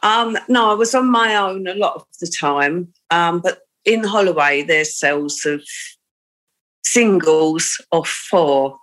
[0.01, 2.93] Um, no, I was on my own a lot of the time.
[3.11, 5.61] Um, but in Holloway, there's cells of
[6.83, 8.77] singles of four.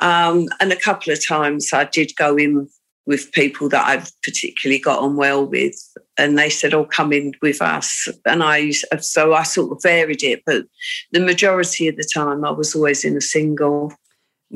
[0.00, 2.68] Um, and a couple of times I did go in
[3.06, 5.76] with people that I've particularly got on well with.
[6.18, 8.08] And they said, Oh, come in with us.
[8.26, 10.64] And I, so I sort of varied it, but
[11.12, 13.92] the majority of the time I was always in a single.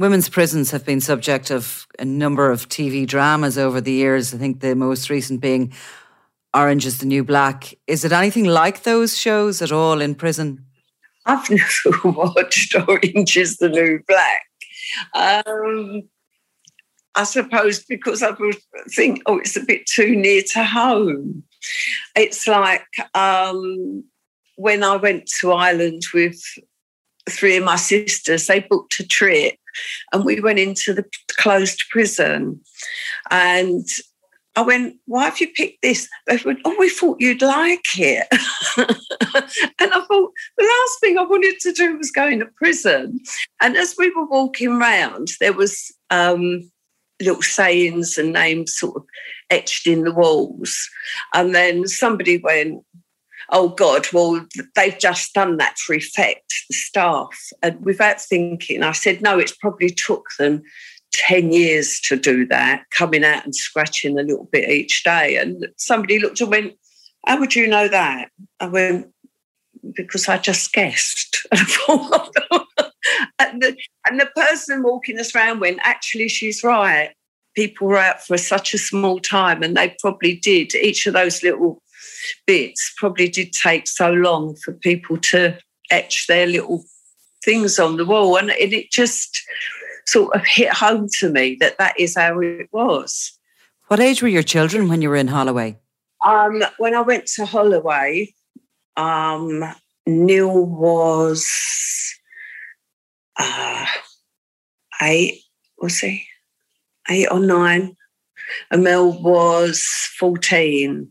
[0.01, 4.33] Women's prisons have been subject of a number of TV dramas over the years.
[4.33, 5.75] I think the most recent being
[6.55, 7.75] Orange is the New Black.
[7.87, 10.65] Is it anything like those shows at all in prison?
[11.27, 15.45] I've never watched Orange is the New Black.
[15.45, 16.09] Um,
[17.15, 18.57] I suppose because I would
[18.89, 21.43] think, oh, it's a bit too near to home.
[22.17, 24.03] It's like um,
[24.57, 26.43] when I went to Ireland with
[27.29, 29.57] three of my sisters, they booked a trip
[30.13, 31.05] and we went into the
[31.39, 32.61] closed prison.
[33.31, 33.87] And
[34.57, 36.09] I went, why have you picked this?
[36.27, 38.27] They went, oh, we thought you'd like it.
[38.77, 43.21] and I thought, the last thing I wanted to do was go into prison.
[43.63, 46.69] And as we were walking around, there was um,
[47.21, 49.05] little sayings and names sort of
[49.51, 50.89] etched in the walls.
[51.33, 52.85] And then somebody went,
[53.53, 57.37] Oh God, well, they've just done that to effect the staff.
[57.63, 60.63] And without thinking, I said, No, it's probably took them
[61.13, 65.37] 10 years to do that, coming out and scratching a little bit each day.
[65.37, 66.75] And somebody looked and went,
[67.27, 68.31] How would you know that?
[68.61, 69.09] I went,
[69.95, 71.45] Because I just guessed.
[71.53, 71.67] and,
[73.61, 73.77] the,
[74.09, 77.11] and the person walking us around went, actually, she's right.
[77.57, 80.73] People were out for such a small time, and they probably did.
[80.77, 81.83] Each of those little
[82.47, 85.57] bits probably did take so long for people to
[85.91, 86.85] etch their little
[87.45, 88.37] things on the wall.
[88.37, 89.43] And it just
[90.07, 93.39] sort of hit home to me that that is how it was.
[93.89, 95.79] What age were your children when you were in Holloway?
[96.25, 98.35] Um, when I went to Holloway,
[98.97, 99.65] um,
[100.07, 101.49] Neil was
[103.39, 103.87] uh,
[105.03, 105.41] eight,
[105.79, 106.27] was he?
[107.09, 107.97] Eight or nine.
[108.73, 109.83] Emil was
[110.19, 111.11] 14.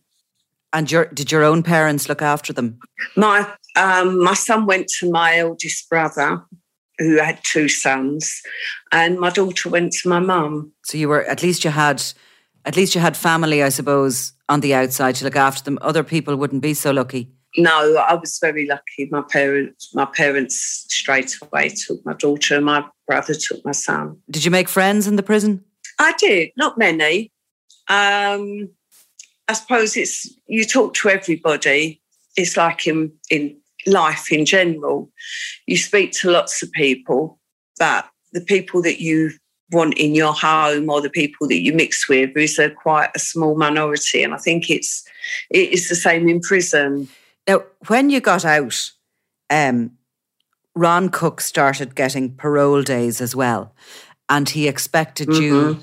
[0.71, 2.79] And your did your own parents look after them?
[3.15, 6.43] My um, my son went to my eldest brother,
[6.99, 8.41] who had two sons,
[8.91, 10.71] and my daughter went to my mum.
[10.85, 12.03] So you were at least you had
[12.65, 15.79] at least you had family, I suppose, on the outside to look after them.
[15.81, 17.31] Other people wouldn't be so lucky.
[17.57, 19.07] No, I was very lucky.
[19.09, 24.17] My parents, my parents straight away took my daughter, and my brother took my son.
[24.29, 25.63] Did you make friends in the prison?
[25.97, 27.31] I did, not many.
[27.89, 28.69] Um,
[29.49, 32.01] I suppose it's you talk to everybody.
[32.37, 33.57] It's like in in
[33.87, 35.11] life in general.
[35.65, 37.39] You speak to lots of people,
[37.79, 39.31] but the people that you
[39.71, 43.19] want in your home or the people that you mix with is a quite a
[43.19, 44.23] small minority.
[44.23, 45.03] And I think it's
[45.49, 47.07] it is the same in prison.
[47.47, 48.91] Now, when you got out,
[49.49, 49.97] um,
[50.75, 53.73] Ron Cook started getting parole days as well.
[54.29, 55.41] And he expected mm-hmm.
[55.41, 55.79] you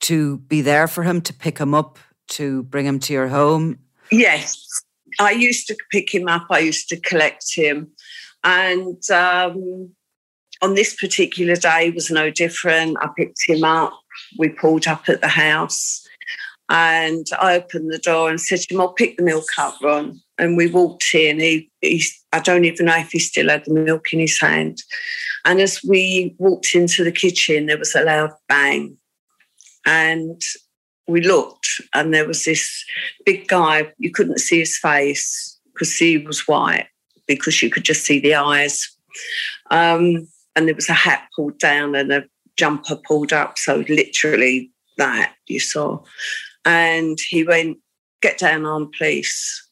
[0.00, 3.78] to be there for him, to pick him up, to bring him to your home.
[4.10, 4.82] Yes.
[5.18, 7.90] I used to pick him up, I used to collect him.
[8.44, 9.90] And um,
[10.62, 12.98] on this particular day was no different.
[13.00, 13.92] I picked him up,
[14.38, 16.02] we pulled up at the house.
[16.68, 20.20] And I opened the door and said to him, I'll pick the milk up, Ron.
[20.36, 21.38] And we walked in.
[21.38, 24.82] He, he, I don't even know if he still had the milk in his hand.
[25.44, 28.98] And as we walked into the kitchen, there was a loud bang.
[29.86, 30.42] And
[31.08, 32.84] we looked, and there was this
[33.24, 33.92] big guy.
[33.98, 36.88] You couldn't see his face because he was white,
[37.26, 38.88] because you could just see the eyes.
[39.70, 42.24] Um, and there was a hat pulled down and a
[42.56, 43.58] jumper pulled up.
[43.58, 46.02] So literally that you saw.
[46.64, 47.78] And he went,
[48.22, 49.70] Get down on, police.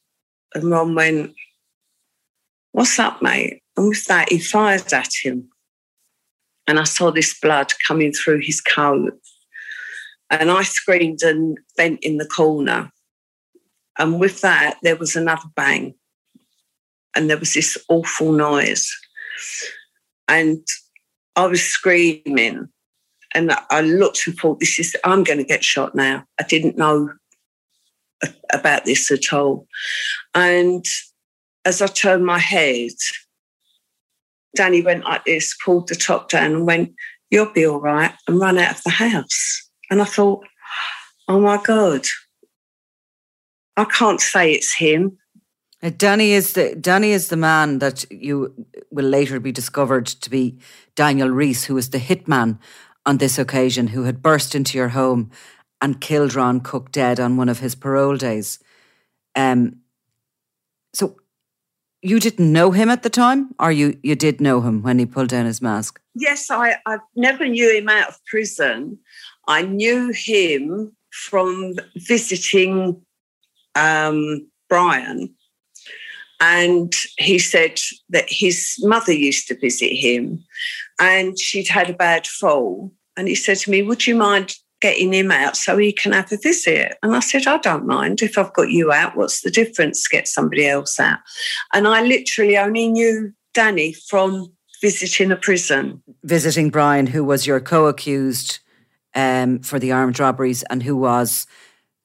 [0.53, 1.33] And Ron went,
[2.71, 3.61] What's up, mate?
[3.75, 5.49] And with that, he fired at him.
[6.67, 9.19] And I saw this blood coming through his coat.
[10.29, 12.91] And I screamed and bent in the corner.
[13.97, 15.95] And with that, there was another bang.
[17.15, 18.89] And there was this awful noise.
[20.27, 20.65] And
[21.35, 22.67] I was screaming.
[23.33, 26.25] And I looked and thought, this is, I'm going to get shot now.
[26.39, 27.11] I didn't know
[28.53, 29.67] about this at all.
[30.33, 30.85] And
[31.65, 32.91] as I turned my head,
[34.55, 36.93] Danny went like this, pulled the top down and went,
[37.31, 39.64] You'll be all right, and ran out of the house.
[39.89, 40.45] And I thought,
[41.27, 42.05] Oh my God,
[43.75, 45.17] I can't say it's him.
[45.81, 50.29] Uh, Danny is the Danny is the man that you will later be discovered to
[50.29, 50.57] be
[50.95, 52.59] Daniel Reece, who was the hitman
[53.05, 55.31] on this occasion, who had burst into your home
[55.81, 58.59] and killed Ron Cook dead on one of his parole days.
[59.35, 59.81] Um,
[60.93, 61.17] so
[62.01, 65.05] you didn't know him at the time, or you you did know him when he
[65.05, 65.99] pulled down his mask?
[66.13, 68.99] Yes, I I never knew him out of prison.
[69.47, 73.01] I knew him from visiting
[73.75, 75.33] um, Brian,
[76.39, 77.79] and he said
[78.09, 80.43] that his mother used to visit him
[80.99, 82.91] and she'd had a bad fall.
[83.17, 86.31] And he said to me, Would you mind getting him out so he can have
[86.31, 86.97] a visit?
[87.01, 88.21] And I said, I don't mind.
[88.21, 90.07] If I've got you out, what's the difference?
[90.07, 91.19] Get somebody else out.
[91.73, 96.03] And I literally only knew Danny from visiting a prison.
[96.23, 98.59] Visiting Brian, who was your co accused
[99.15, 101.47] um, for the armed robberies and who was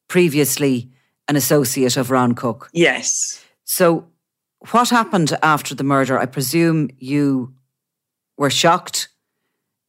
[0.09, 0.91] previously
[1.29, 2.71] an associate of Ron Cook.
[2.73, 3.45] Yes.
[3.65, 4.07] So,
[4.73, 6.19] what happened after the murder?
[6.19, 7.55] I presume you
[8.37, 9.09] were shocked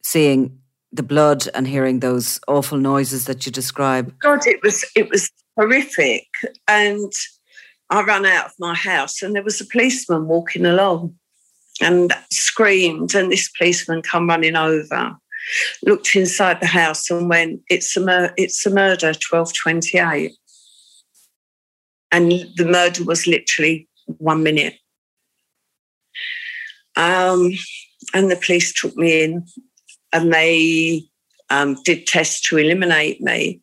[0.02, 0.58] seeing
[0.92, 4.16] the blood and hearing those awful noises that you describe.
[4.18, 6.26] God, it was it was horrific,
[6.68, 7.12] and
[7.90, 11.14] I ran out of my house, and there was a policeman walking along,
[11.80, 15.16] and screamed, and this policeman come running over,
[15.84, 20.32] looked inside the house, and went, "It's a mur- it's a murder, twelve twenty eight,
[22.12, 23.88] and the murder was literally
[24.18, 24.74] one minute.
[26.96, 27.52] Um,
[28.12, 29.46] and the police took me in
[30.12, 31.04] and they
[31.50, 33.60] um, did tests to eliminate me.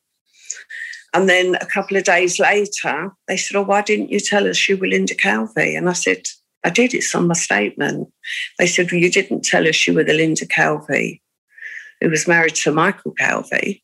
[1.13, 4.67] And then a couple of days later, they said, Oh, why didn't you tell us
[4.67, 5.75] you were Linda Calvey?
[5.75, 6.23] And I said,
[6.63, 8.09] I did, it's on my statement.
[8.57, 11.21] They said, Well, you didn't tell us you were the Linda Calvey
[12.01, 13.81] who was married to Michael Calvey.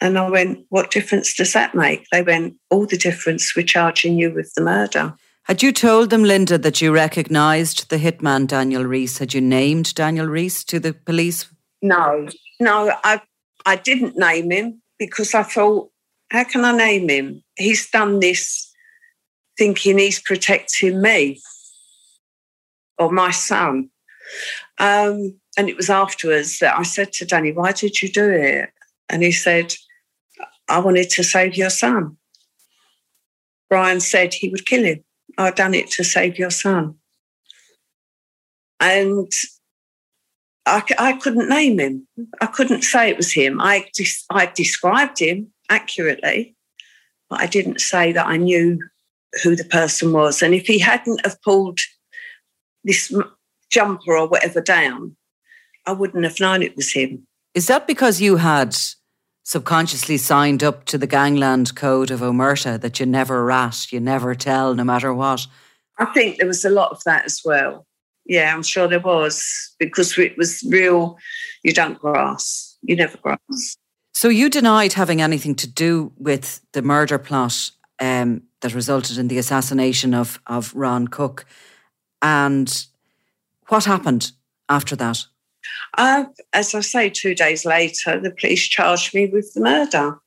[0.00, 2.06] And I went, What difference does that make?
[2.10, 5.14] They went, All the difference, we're charging you with the murder.
[5.44, 9.18] Had you told them, Linda, that you recognised the hitman Daniel Reece?
[9.18, 11.46] Had you named Daniel Reece to the police?
[11.82, 12.28] No,
[12.60, 13.20] no, I
[13.66, 15.90] I didn't name him because I thought,
[16.30, 17.42] how can I name him?
[17.56, 18.72] He's done this
[19.58, 21.40] thinking he's protecting me
[22.98, 23.90] or my son.
[24.78, 28.70] Um, and it was afterwards that I said to Danny, why did you do it?
[29.10, 29.74] And he said,
[30.70, 32.16] I wanted to save your son.
[33.68, 35.04] Brian said he would kill him.
[35.36, 36.94] I've done it to save your son.
[38.80, 39.30] And
[40.64, 42.08] I, I couldn't name him.
[42.40, 43.60] I couldn't say it was him.
[43.60, 43.84] I,
[44.30, 46.56] I described him accurately,
[47.28, 48.78] but I didn't say that I knew
[49.44, 50.40] who the person was.
[50.40, 51.80] And if he hadn't have pulled
[52.82, 53.14] this
[53.70, 55.16] jumper or whatever down,
[55.86, 57.26] I wouldn't have known it was him.
[57.54, 58.76] Is that because you had
[59.44, 64.34] subconsciously signed up to the gangland code of Omerta that you never rat, you never
[64.34, 65.46] tell, no matter what?
[65.98, 67.86] I think there was a lot of that as well.
[68.26, 71.18] Yeah, I'm sure there was because it was real.
[71.64, 73.76] You don't grass, you never grass.
[74.12, 79.28] So you denied having anything to do with the murder plot um, that resulted in
[79.28, 81.44] the assassination of of Ron Cook,
[82.22, 82.86] and
[83.68, 84.32] what happened
[84.68, 85.24] after that?
[85.96, 90.18] Uh, as I say, two days later, the police charged me with the murder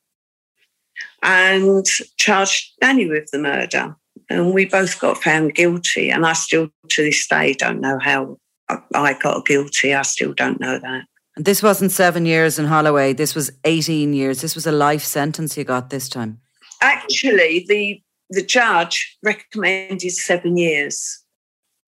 [1.22, 1.86] and
[2.18, 3.96] charged Danny with the murder.
[4.30, 6.10] And we both got found guilty.
[6.10, 8.38] And I still, to this day, don't know how
[8.94, 9.94] I got guilty.
[9.94, 11.06] I still don't know that.
[11.36, 13.14] And this wasn't seven years in Holloway.
[13.14, 14.42] This was 18 years.
[14.42, 16.40] This was a life sentence you got this time.
[16.82, 21.23] Actually, the the judge recommended seven years.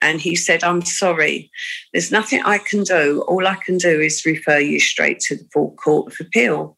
[0.01, 1.49] And he said, I'm sorry,
[1.91, 3.23] there's nothing I can do.
[3.27, 6.77] All I can do is refer you straight to the full court of appeal.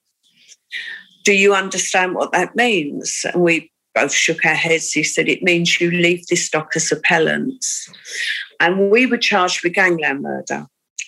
[1.24, 3.26] Do you understand what that means?
[3.34, 4.91] And we both shook our heads.
[4.91, 7.89] He said, It means you leave this dock as appellants.
[8.59, 10.68] And we were charged with gangland murder,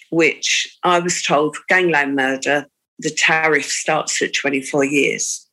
[0.10, 2.66] which I was told gangland murder,
[2.98, 5.48] the tariff starts at 24 years.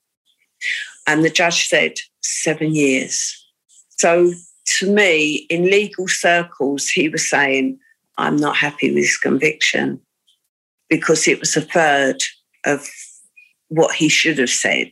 [1.07, 3.45] And the judge said, Seven years.
[3.91, 4.33] So
[4.67, 7.79] to me, in legal circles, he was saying,
[8.19, 10.01] I'm not happy with his conviction
[10.89, 12.23] because it was a third
[12.65, 12.89] of
[13.69, 14.91] what he should have said.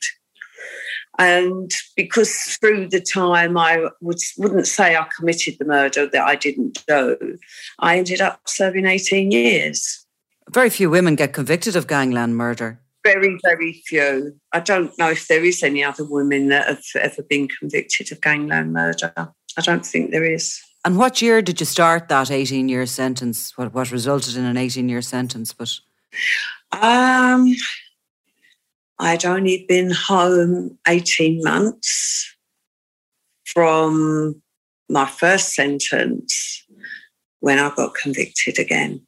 [1.18, 6.35] And because through the time I would, wouldn't say I committed the murder that I
[6.35, 7.39] didn't do,
[7.79, 10.05] I ended up serving 18 years.
[10.51, 12.81] Very few women get convicted of gangland murder.
[13.05, 14.35] Very, very few.
[14.53, 18.20] I don't know if there is any other women that have ever been convicted of
[18.20, 19.12] gangland murder.
[19.57, 20.61] I don't think there is.
[20.84, 23.57] And what year did you start that 18 year sentence?
[23.57, 25.52] What, what resulted in an 18 year sentence?
[25.52, 25.72] But
[26.72, 27.55] um,
[28.98, 32.36] I'd only been home 18 months
[33.46, 34.42] from
[34.88, 36.66] my first sentence
[37.40, 39.07] when I got convicted again.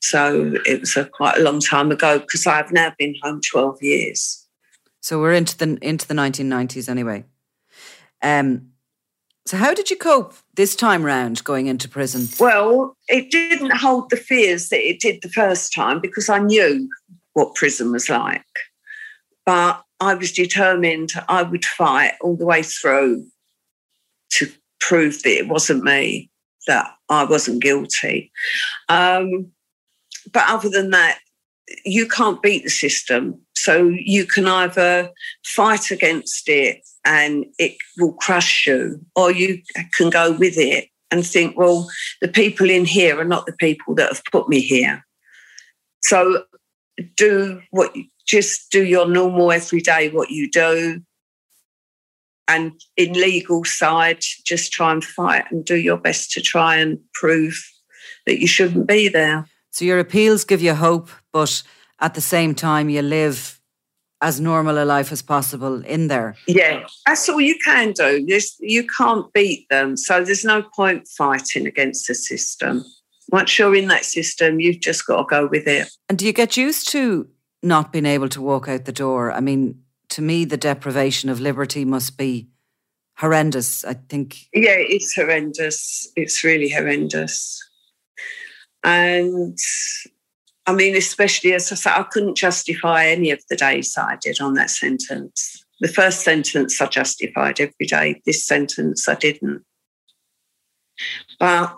[0.00, 3.82] So it was a quite a long time ago because I've now been home 12
[3.82, 4.46] years.
[5.00, 7.24] So we're into the into the 1990s anyway.
[8.22, 8.73] Um,
[9.46, 12.28] so, how did you cope this time round going into prison?
[12.40, 16.88] Well, it didn't hold the fears that it did the first time because I knew
[17.34, 18.44] what prison was like.
[19.44, 23.26] But I was determined I would fight all the way through
[24.30, 26.30] to prove that it wasn't me,
[26.66, 28.32] that I wasn't guilty.
[28.88, 29.52] Um,
[30.32, 31.18] but other than that,
[31.84, 33.43] you can't beat the system.
[33.64, 35.10] So you can either
[35.46, 39.62] fight against it and it will crush you, or you
[39.96, 41.88] can go with it and think, well,
[42.20, 45.02] the people in here are not the people that have put me here.
[46.02, 46.44] So
[47.16, 51.00] do what you just do your normal everyday what you do.
[52.46, 56.98] And in legal side, just try and fight and do your best to try and
[57.14, 57.58] prove
[58.26, 59.46] that you shouldn't be there.
[59.70, 61.62] So your appeals give you hope, but
[62.00, 63.60] at the same time you live
[64.20, 66.34] as normal a life as possible in there.
[66.46, 68.24] Yeah, that's all you can do.
[68.26, 69.96] There's, you can't beat them.
[69.96, 72.84] So there's no point fighting against the system.
[73.30, 75.90] Once you're in that system, you've just got to go with it.
[76.08, 77.28] And do you get used to
[77.62, 79.30] not being able to walk out the door?
[79.32, 82.48] I mean, to me, the deprivation of liberty must be
[83.16, 83.84] horrendous.
[83.84, 84.46] I think.
[84.52, 86.10] Yeah, it's horrendous.
[86.16, 87.60] It's really horrendous.
[88.82, 89.58] And
[90.66, 94.16] I mean, especially as I said, I couldn't justify any of the days that I
[94.16, 95.64] did on that sentence.
[95.80, 98.22] The first sentence I justified every day.
[98.24, 99.62] This sentence I didn't.
[101.38, 101.74] But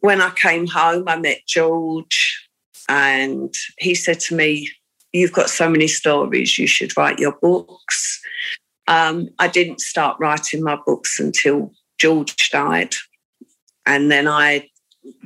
[0.00, 2.48] when I came home, I met George,
[2.88, 4.70] and he said to me,
[5.12, 8.20] You've got so many stories, you should write your books.
[8.86, 12.94] Um, I didn't start writing my books until George died.
[13.86, 14.68] And then I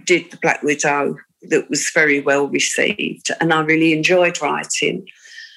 [0.05, 1.17] did The Black Widow,
[1.49, 5.07] that was very well received, and I really enjoyed writing.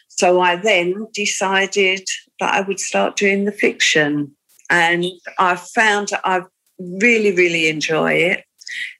[0.07, 2.07] So I then decided
[2.39, 4.31] that I would start doing the fiction.
[4.69, 5.05] And
[5.37, 6.43] I found I
[6.79, 8.45] really, really enjoy it.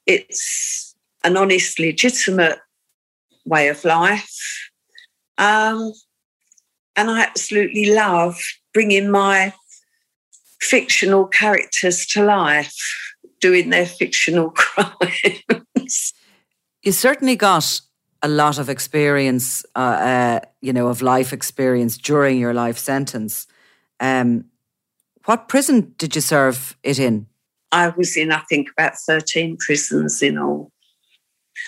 [0.06, 2.60] It's an honest, legitimate
[3.46, 4.70] way of life.
[5.38, 5.94] Um,
[6.96, 8.40] and I absolutely love
[8.74, 9.54] bringing my
[10.62, 12.76] fictional characters to life,
[13.40, 16.14] doing their fictional crimes.
[16.86, 17.82] You certainly got
[18.22, 23.48] a lot of experience, uh, uh, you know, of life experience during your life sentence.
[24.00, 24.46] Um,
[25.26, 27.26] what prison did you serve it in?
[27.72, 30.72] I was in, I think, about 13 prisons in all.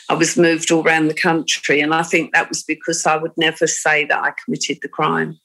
[0.07, 3.33] I was moved all around the country, and I think that was because I would
[3.37, 5.39] never say that I committed the crime.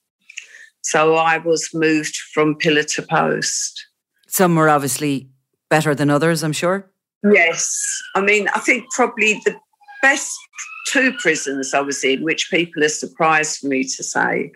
[0.83, 3.87] So I was moved from pillar to post.
[4.27, 5.31] Some were obviously
[5.71, 6.92] better than others, I'm sure.
[7.25, 8.03] Yes.
[8.15, 9.57] I mean, I think probably the
[10.03, 10.37] best
[10.89, 14.53] two prisons I was in, which people are surprised for me to say,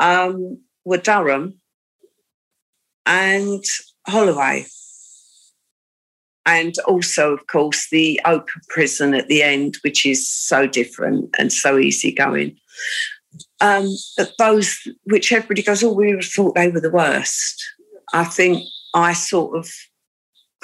[0.00, 1.60] um, were Durham
[3.06, 3.62] and
[4.06, 4.66] Holloway
[6.46, 11.52] and also, of course, the open prison at the end, which is so different and
[11.52, 12.56] so easygoing.
[13.60, 17.64] Um, but those which everybody goes, oh, we thought they were the worst.
[18.12, 19.70] I think I sort of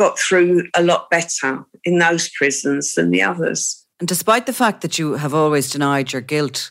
[0.00, 3.86] got through a lot better in those prisons than the others.
[3.98, 6.70] And despite the fact that you have always denied your guilt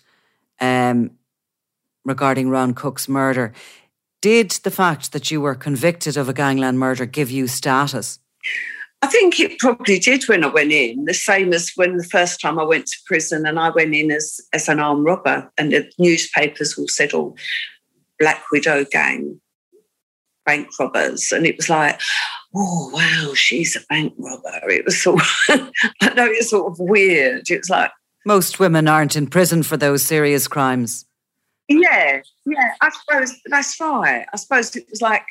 [0.59, 1.11] um,
[2.03, 3.53] regarding Ron Cook's murder,
[4.19, 8.17] did the fact that you were convicted of a gangland murder give you status?
[9.03, 12.41] I think it probably did when I went in, the same as when the first
[12.41, 15.71] time I went to prison and I went in as, as an armed robber, and
[15.71, 17.35] the newspapers all said, Oh,
[18.17, 19.39] Black Widow gang,
[20.49, 21.31] bank robbers.
[21.31, 22.01] And it was like,
[22.55, 24.69] Oh, wow, she's a bank robber.
[24.69, 25.27] It was sort of,
[26.01, 27.49] I know it's sort of weird.
[27.51, 27.91] It was like,
[28.25, 31.05] most women aren't in prison for those serious crimes.
[31.67, 34.25] Yeah, yeah, I suppose that's right.
[34.33, 35.21] I suppose it was like,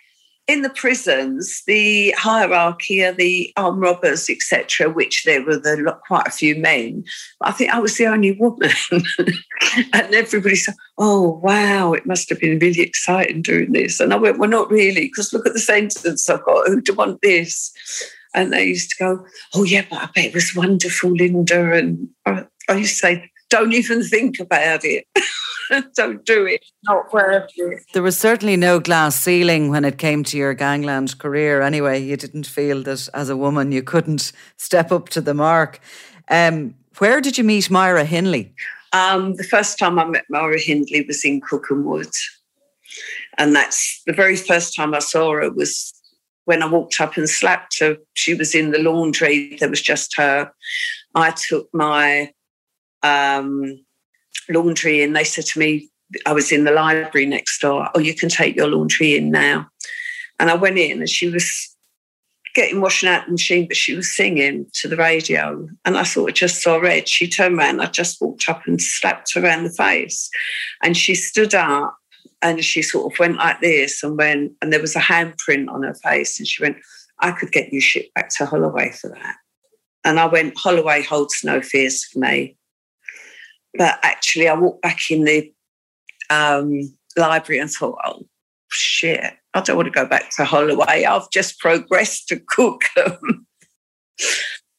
[0.49, 6.27] in the prisons, the hierarchy of the armed robbers, etc., which there were the, quite
[6.27, 7.05] a few men.
[7.43, 8.71] I think I was the only woman,
[9.93, 11.93] and everybody said, "Oh, wow!
[11.93, 15.35] It must have been really exciting doing this." And I went, "Well, not really, because
[15.35, 16.67] look at the sentence I've got.
[16.67, 17.73] Who do want this?"
[18.35, 22.09] And they used to go, "Oh, yeah, but I bet it was wonderful, Linda." And
[22.25, 25.07] I, I used to say, "Don't even think about it."
[25.95, 26.65] don't do it.
[26.85, 27.83] Not worth it.
[27.93, 31.63] There was certainly no glass ceiling when it came to your gangland career.
[31.63, 35.81] Anyway, you didn't feel that as a woman you couldn't step up to the mark.
[36.31, 38.55] Um, where did you meet Myra Hindley?
[38.93, 42.13] Um, the first time I met Myra Hindley was in Cookham Wood.
[43.37, 45.93] And that's the very first time I saw her was
[46.47, 47.99] when I walked up and slapped her.
[48.15, 49.57] She was in the laundry.
[49.61, 50.51] There was just her.
[51.15, 52.33] I took my
[53.03, 53.85] um,
[54.49, 55.13] laundry in.
[55.13, 55.91] They said to me,
[56.27, 59.69] I was in the library next door, oh, you can take your laundry in now.
[60.39, 61.75] And I went in and she was
[62.55, 65.69] getting washing out the machine, but she was singing to the radio.
[65.85, 67.09] And I thought I just saw red.
[67.09, 70.31] She turned around, I just walked up and slapped her around the face.
[70.83, 71.97] And she stood up
[72.43, 75.83] and she sort of went like this and went, and there was a handprint on
[75.83, 76.77] her face, and she went,
[77.21, 79.37] I could get you shipped back to Holloway for that.
[80.05, 82.57] And I went, Holloway holds no fears for me.
[83.79, 85.53] But actually, I walked back in the
[86.31, 86.81] um,
[87.17, 88.27] library and thought, oh,
[88.71, 91.05] shit, I don't want to go back to Holloway.
[91.05, 92.83] I've just progressed to cook.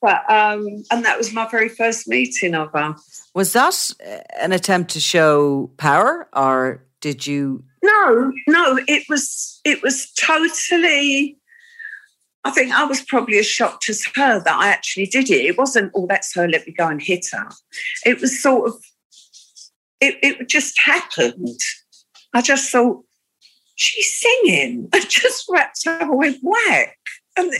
[0.02, 2.96] but um, and that was my very first meeting of her.
[3.34, 3.92] Was that
[4.40, 7.64] an attempt to show power, or did you?
[7.84, 8.80] No, no.
[8.88, 9.62] It was.
[9.64, 11.38] It was totally.
[12.46, 15.46] I think I was probably as shocked as her that I actually did it.
[15.46, 17.50] It wasn't, oh, that's her, let me go and hit her.
[18.06, 18.76] It was sort of,
[20.00, 21.60] it, it just happened.
[22.34, 23.04] I just thought,
[23.76, 24.88] she's singing.
[24.94, 26.98] I just wrapped her with whack.
[27.36, 27.52] And,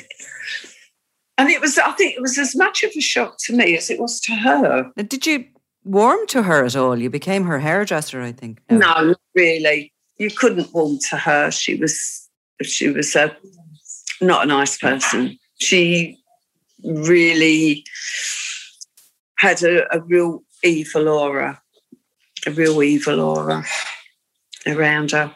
[1.38, 3.90] and it was, I think it was as much of a shock to me as
[3.90, 4.92] it was to her.
[4.96, 5.46] Did you
[5.84, 6.98] warm to her at all?
[6.98, 8.62] You became her hairdresser, I think.
[8.70, 9.94] No, no really.
[10.18, 11.52] You couldn't warm to her.
[11.52, 12.30] She was,
[12.62, 13.36] she was a,
[14.22, 15.38] not a nice person.
[15.60, 16.18] She
[16.84, 17.84] really
[19.38, 21.62] had a, a real evil aura,
[22.46, 23.66] a real evil aura
[24.68, 25.34] around her.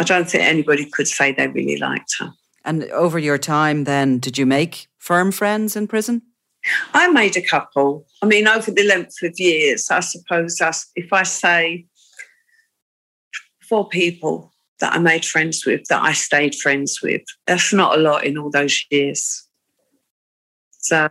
[0.00, 2.32] I don't think anybody could say they really liked her.
[2.64, 6.22] And over your time, then, did you make firm friends in prison?
[6.94, 8.06] I made a couple.
[8.22, 10.60] I mean, over the length of years, I suppose
[10.96, 11.86] if I say
[13.68, 14.53] four people
[14.84, 18.36] that I made friends with, that I stayed friends with, that's not a lot in
[18.36, 19.48] all those years.
[20.72, 21.08] So,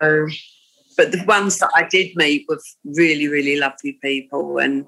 [0.95, 4.86] but the ones that I did meet were really, really lovely people and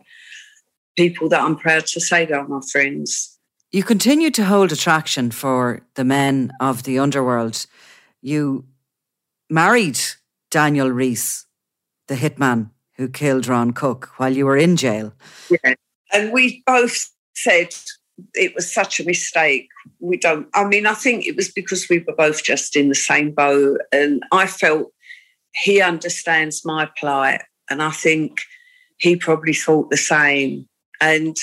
[0.96, 3.40] people that I'm proud to say are my friends.
[3.72, 7.66] You continue to hold attraction for the men of the underworld.
[8.22, 8.66] You
[9.50, 10.00] married
[10.52, 11.48] Daniel Reece,
[12.08, 15.16] the hitman who killed Ron Cook while you were in jail.
[15.50, 15.74] Yeah.
[16.14, 17.70] And we both said
[18.34, 19.68] it was such a mistake.
[20.00, 22.96] We don't, I mean, I think it was because we were both just in the
[22.96, 23.80] same boat.
[23.92, 24.92] And I felt
[25.54, 27.42] he understands my plight.
[27.70, 28.42] And I think
[28.98, 30.68] he probably thought the same.
[31.02, 31.36] And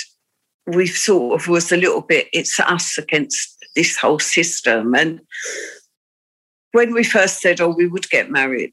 [0.66, 4.94] we sort of was a little bit, it's us against this whole system.
[4.94, 5.20] And
[6.72, 8.72] when we first said, oh, we would get married,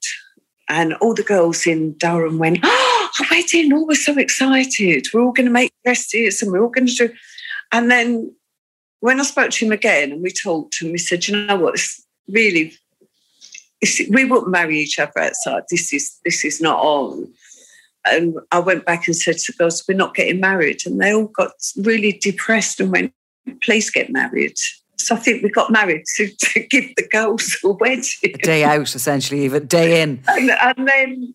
[0.70, 5.08] and all the girls in Durham went, oh, a wedding, oh, we're so excited.
[5.14, 7.14] We're all going to make dresses and we're all going to do.
[7.72, 8.34] And then
[9.00, 11.76] when I spoke to him again and we talked and we said, you know what,
[11.76, 12.74] it's really,
[14.10, 15.64] we wouldn't marry each other outside.
[15.70, 17.32] This is, this is not on
[18.06, 21.14] and I went back and said to the girls, "We're not getting married," and they
[21.14, 23.14] all got really depressed and went,
[23.62, 24.56] "Please get married."
[24.98, 28.64] So I think we got married to, to give the girls a wedding, a day
[28.64, 30.24] out, essentially, even day in.
[30.30, 31.34] And, and then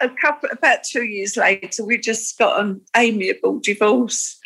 [0.00, 4.38] a couple, about two years later, we just got an amiable divorce.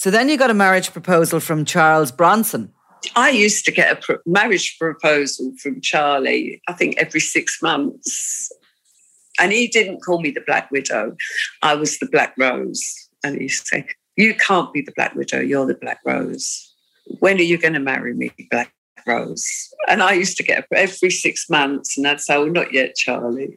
[0.00, 2.72] So then you got a marriage proposal from Charles Bronson.
[3.16, 8.50] I used to get a pro- marriage proposal from Charlie, I think every six months.
[9.38, 11.14] And he didn't call me the Black Widow.
[11.60, 13.10] I was the Black Rose.
[13.22, 16.74] And he said, You can't be the Black Widow, you're the Black Rose.
[17.18, 18.72] When are you going to marry me, Black
[19.06, 19.68] Rose?
[19.86, 23.54] And I used to get every six months, and I'd say, Oh, not yet, Charlie.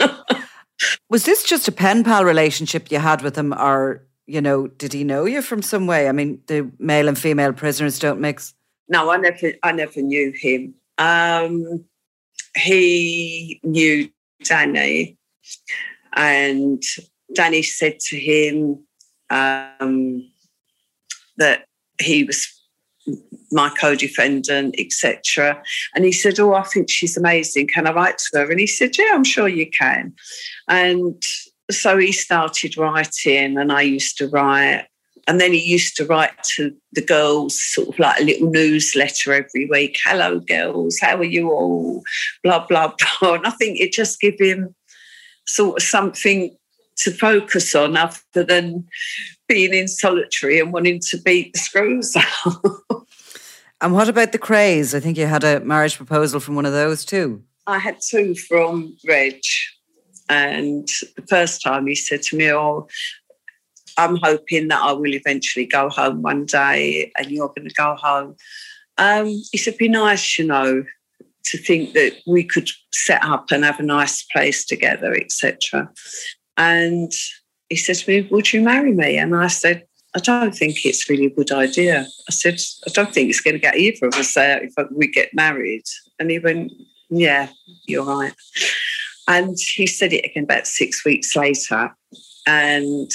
[1.08, 4.92] was this just a pen pal relationship you had with him, or, you know, did
[4.92, 6.08] he know you from some way?
[6.08, 8.54] I mean, the male and female prisoners don't mix.
[8.88, 10.74] No, I never, I never knew him.
[10.98, 11.84] Um,
[12.56, 14.08] he knew
[14.44, 15.16] Danny.
[16.14, 16.82] And
[17.34, 18.78] Danny said to him
[19.30, 20.30] um,
[21.38, 21.66] that
[22.00, 22.46] he was
[23.50, 25.62] my co-defendant, etc.
[25.94, 27.68] And he said, "Oh, I think she's amazing.
[27.68, 30.14] Can I write to her?" And he said, "Yeah, I'm sure you can."
[30.68, 31.22] And
[31.70, 34.86] so he started writing, and I used to write.
[35.26, 39.34] And then he used to write to the girls, sort of like a little newsletter
[39.34, 39.98] every week.
[40.02, 42.02] Hello, girls, how are you all?
[42.42, 43.34] Blah, blah, blah.
[43.34, 44.74] And I think it just gave him
[45.46, 46.56] sort of something
[46.98, 48.86] to focus on other than
[49.48, 52.16] being in solitary and wanting to beat the screws
[52.46, 53.06] out.
[53.80, 54.94] and what about the Krays?
[54.94, 57.42] I think you had a marriage proposal from one of those too.
[57.66, 59.40] I had two from Reg.
[60.28, 62.86] And the first time he said to me, Oh,
[63.98, 67.96] I'm hoping that I will eventually go home one day and you're going to go
[67.96, 68.36] home.
[68.96, 70.84] Um, he said, be nice, you know,
[71.44, 75.90] to think that we could set up and have a nice place together, etc.
[76.56, 77.12] And
[77.68, 79.18] he said to me, Would you marry me?
[79.18, 82.06] And I said, I don't think it's really a good idea.
[82.28, 85.08] I said, I don't think it's going to get either of us out if we
[85.08, 85.84] get married.
[86.18, 86.72] And he went,
[87.08, 87.48] Yeah,
[87.86, 88.34] you're right.
[89.28, 91.94] And he said it again about six weeks later.
[92.46, 93.10] And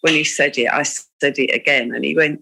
[0.00, 1.94] when he said it, I said it again.
[1.94, 2.40] And he went,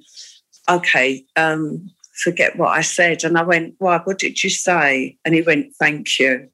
[0.71, 1.91] okay, um,
[2.23, 3.25] forget what I said.
[3.25, 5.19] And I went, why, what did you say?
[5.25, 6.49] And he went, thank you.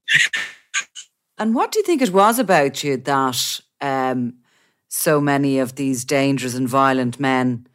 [1.39, 4.39] and what do you think it was about you that um,
[4.89, 7.67] so many of these dangerous and violent men,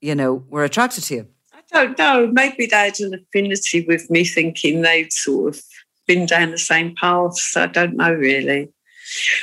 [0.00, 1.28] you know, were attracted to you?
[1.52, 2.26] I don't know.
[2.32, 5.62] Maybe they had an affinity with me, thinking they'd sort of
[6.08, 8.68] been down the same path, so I don't know really.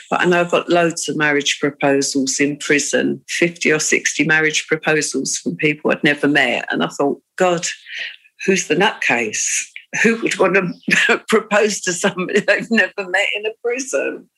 [0.10, 4.68] But I know I've got loads of marriage proposals in prison 50 or 60 marriage
[4.68, 6.66] proposals from people I'd never met.
[6.70, 7.66] And I thought, God,
[8.46, 9.66] who's the nutcase?
[10.04, 14.30] Who would want to propose to somebody they've never met in a prison?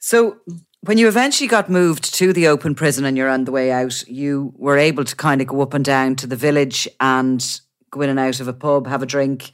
[0.00, 0.38] So,
[0.84, 4.02] when you eventually got moved to the open prison and you're on the way out,
[4.08, 8.00] you were able to kind of go up and down to the village and go
[8.00, 9.52] in and out of a pub, have a drink,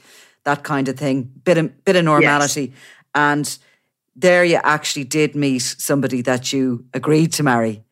[0.48, 1.30] that kind of thing.
[1.44, 2.62] Bit of, bit of normality.
[2.62, 2.78] Yes.
[3.14, 3.58] And
[4.16, 7.84] there you actually did meet somebody that you agreed to marry,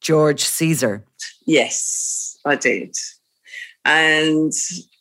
[0.00, 1.04] George Caesar.
[1.46, 2.96] Yes, I did.
[3.84, 4.52] And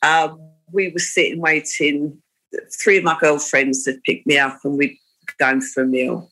[0.02, 0.36] uh,
[0.72, 2.22] we were sitting waiting.
[2.84, 4.98] Three of my girlfriends had picked me up and we'd
[5.40, 6.30] gone for a meal.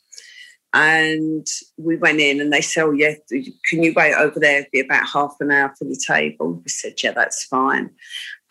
[0.74, 1.48] And
[1.78, 4.60] we went in and they said, Oh, yeah, can you wait over there?
[4.60, 6.62] It'd be about half an hour for the table.
[6.64, 7.90] We said, Yeah, that's fine.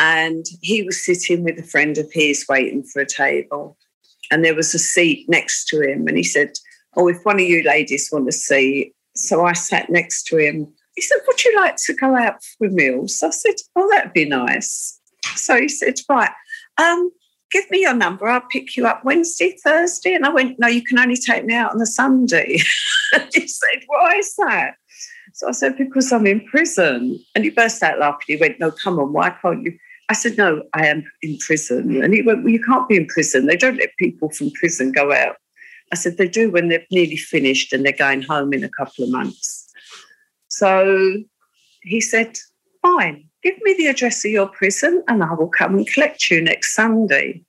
[0.00, 3.76] And he was sitting with a friend of his waiting for a table
[4.30, 6.06] and there was a seat next to him.
[6.06, 6.52] And he said,
[6.96, 8.92] Oh, if one of you ladies want to see.
[9.14, 10.72] So I sat next to him.
[10.94, 13.22] He said, Would you like to go out for meals?
[13.22, 15.00] I said, Oh, that'd be nice.
[15.34, 16.30] So he said, Right,
[16.78, 17.10] um,
[17.50, 18.28] give me your number.
[18.28, 20.14] I'll pick you up Wednesday, Thursday.
[20.14, 22.58] And I went, No, you can only take me out on the Sunday.
[23.34, 24.74] he said, Why is that?
[25.34, 27.18] So I said, Because I'm in prison.
[27.34, 28.24] And he burst out laughing.
[28.26, 29.78] He went, No, come on, why can't you?
[30.08, 32.02] I said, No, I am in prison.
[32.02, 33.46] And he went, Well, you can't be in prison.
[33.46, 35.36] They don't let people from prison go out.
[35.92, 39.04] I said, They do when they're nearly finished and they're going home in a couple
[39.04, 39.70] of months.
[40.48, 41.16] So
[41.82, 42.36] he said,
[42.82, 46.40] Fine, give me the address of your prison and I will come and collect you
[46.40, 47.42] next Sunday.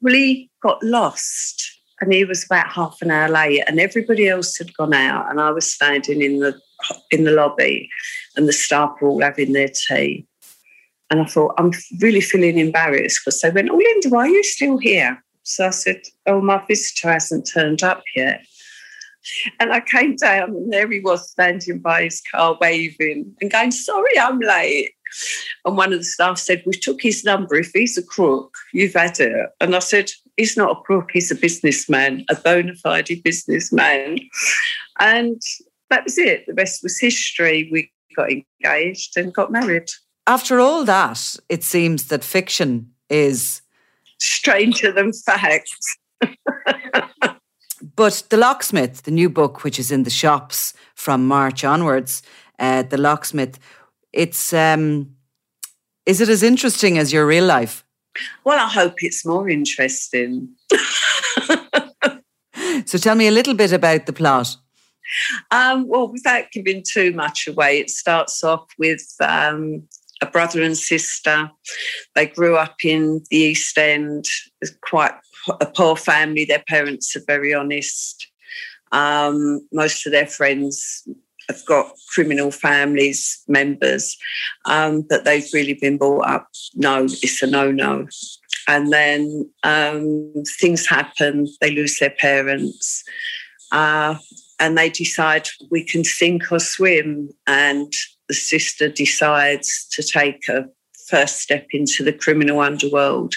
[0.00, 4.58] Well, he got lost and he was about half an hour late and everybody else
[4.58, 6.60] had gone out and I was standing in the
[7.10, 7.88] in the lobby
[8.36, 10.26] and the staff were all having their tea.
[11.10, 14.42] And I thought, I'm really feeling embarrassed because they went, Oh, Linda, why are you
[14.42, 15.22] still here?
[15.42, 18.44] So I said, Oh, my visitor hasn't turned up yet.
[19.58, 23.70] And I came down and there he was standing by his car waving and going,
[23.70, 24.90] Sorry, I'm late.
[25.64, 27.56] And one of the staff said, We took his number.
[27.56, 29.50] If he's a crook, you've had it.
[29.60, 34.18] And I said, He's not a crook, he's a businessman, a bona fide businessman.
[34.98, 35.40] And
[35.90, 36.44] that was it.
[36.46, 37.68] The rest was history.
[37.70, 39.90] We got engaged and got married
[40.26, 43.62] after all that, it seems that fiction is
[44.18, 45.70] stranger than fact.
[47.96, 52.22] but The Locksmith, the new book, which is in the shops from March onwards,
[52.58, 53.58] uh, The Locksmith,
[54.12, 55.14] it's um,
[56.06, 57.84] is it as interesting as your real life?
[58.44, 60.48] Well, I hope it's more interesting.
[62.84, 64.56] so tell me a little bit about the plot.
[65.50, 69.88] Um, well, without giving too much away, it starts off with um,
[70.20, 71.50] a brother and sister.
[72.14, 74.24] They grew up in the East End,
[74.82, 75.14] quite
[75.60, 76.44] a poor family.
[76.44, 78.26] Their parents are very honest.
[78.92, 81.06] Um, most of their friends
[81.48, 84.16] have got criminal families, members,
[84.64, 88.06] um, but they've really been brought up no, it's a no no.
[88.66, 93.04] And then um, things happen, they lose their parents.
[93.72, 94.16] Uh,
[94.60, 97.30] and they decide we can sink or swim.
[97.46, 97.92] And
[98.28, 100.66] the sister decides to take a
[101.06, 103.34] first step into the criminal underworld.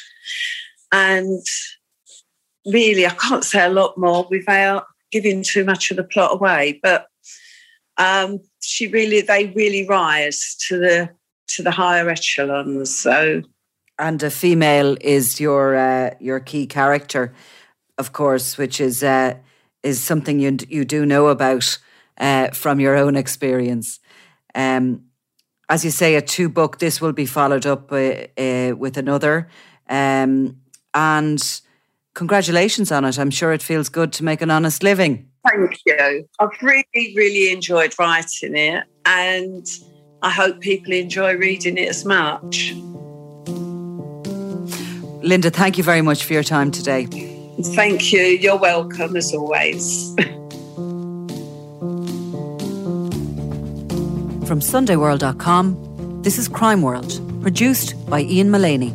[0.91, 1.43] And
[2.65, 6.79] really, I can't say a lot more without giving too much of the plot away.
[6.81, 7.07] But
[7.97, 11.09] um, she really, they really rise to the
[11.49, 12.97] to the higher echelons.
[12.97, 13.41] So,
[13.99, 17.33] and a female is your uh, your key character,
[17.97, 19.35] of course, which is uh,
[19.83, 21.77] is something you you do know about
[22.19, 23.99] uh, from your own experience.
[24.57, 25.03] Um,
[25.69, 26.79] as you say, a two book.
[26.79, 29.47] This will be followed up uh, uh, with another,
[29.87, 30.57] um,
[30.93, 31.61] and
[32.13, 33.19] congratulations on it.
[33.19, 35.29] I'm sure it feels good to make an honest living.
[35.47, 36.27] Thank you.
[36.39, 39.65] I've really, really enjoyed writing it, and
[40.21, 42.73] I hope people enjoy reading it as much.
[45.23, 47.05] Linda, thank you very much for your time today.
[47.75, 48.21] Thank you.
[48.21, 50.15] You're welcome as always.
[54.47, 58.93] From SundayWorld.com, this is Crime World, produced by Ian Mullaney.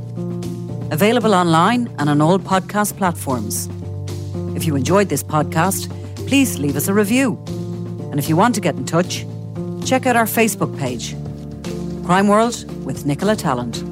[0.91, 3.69] Available online and on all podcast platforms.
[4.57, 5.91] If you enjoyed this podcast,
[6.27, 7.39] please leave us a review.
[8.11, 9.27] And if you want to get in touch,
[9.85, 11.15] check out our Facebook page,
[12.07, 13.92] Crime World with Nicola Tallant.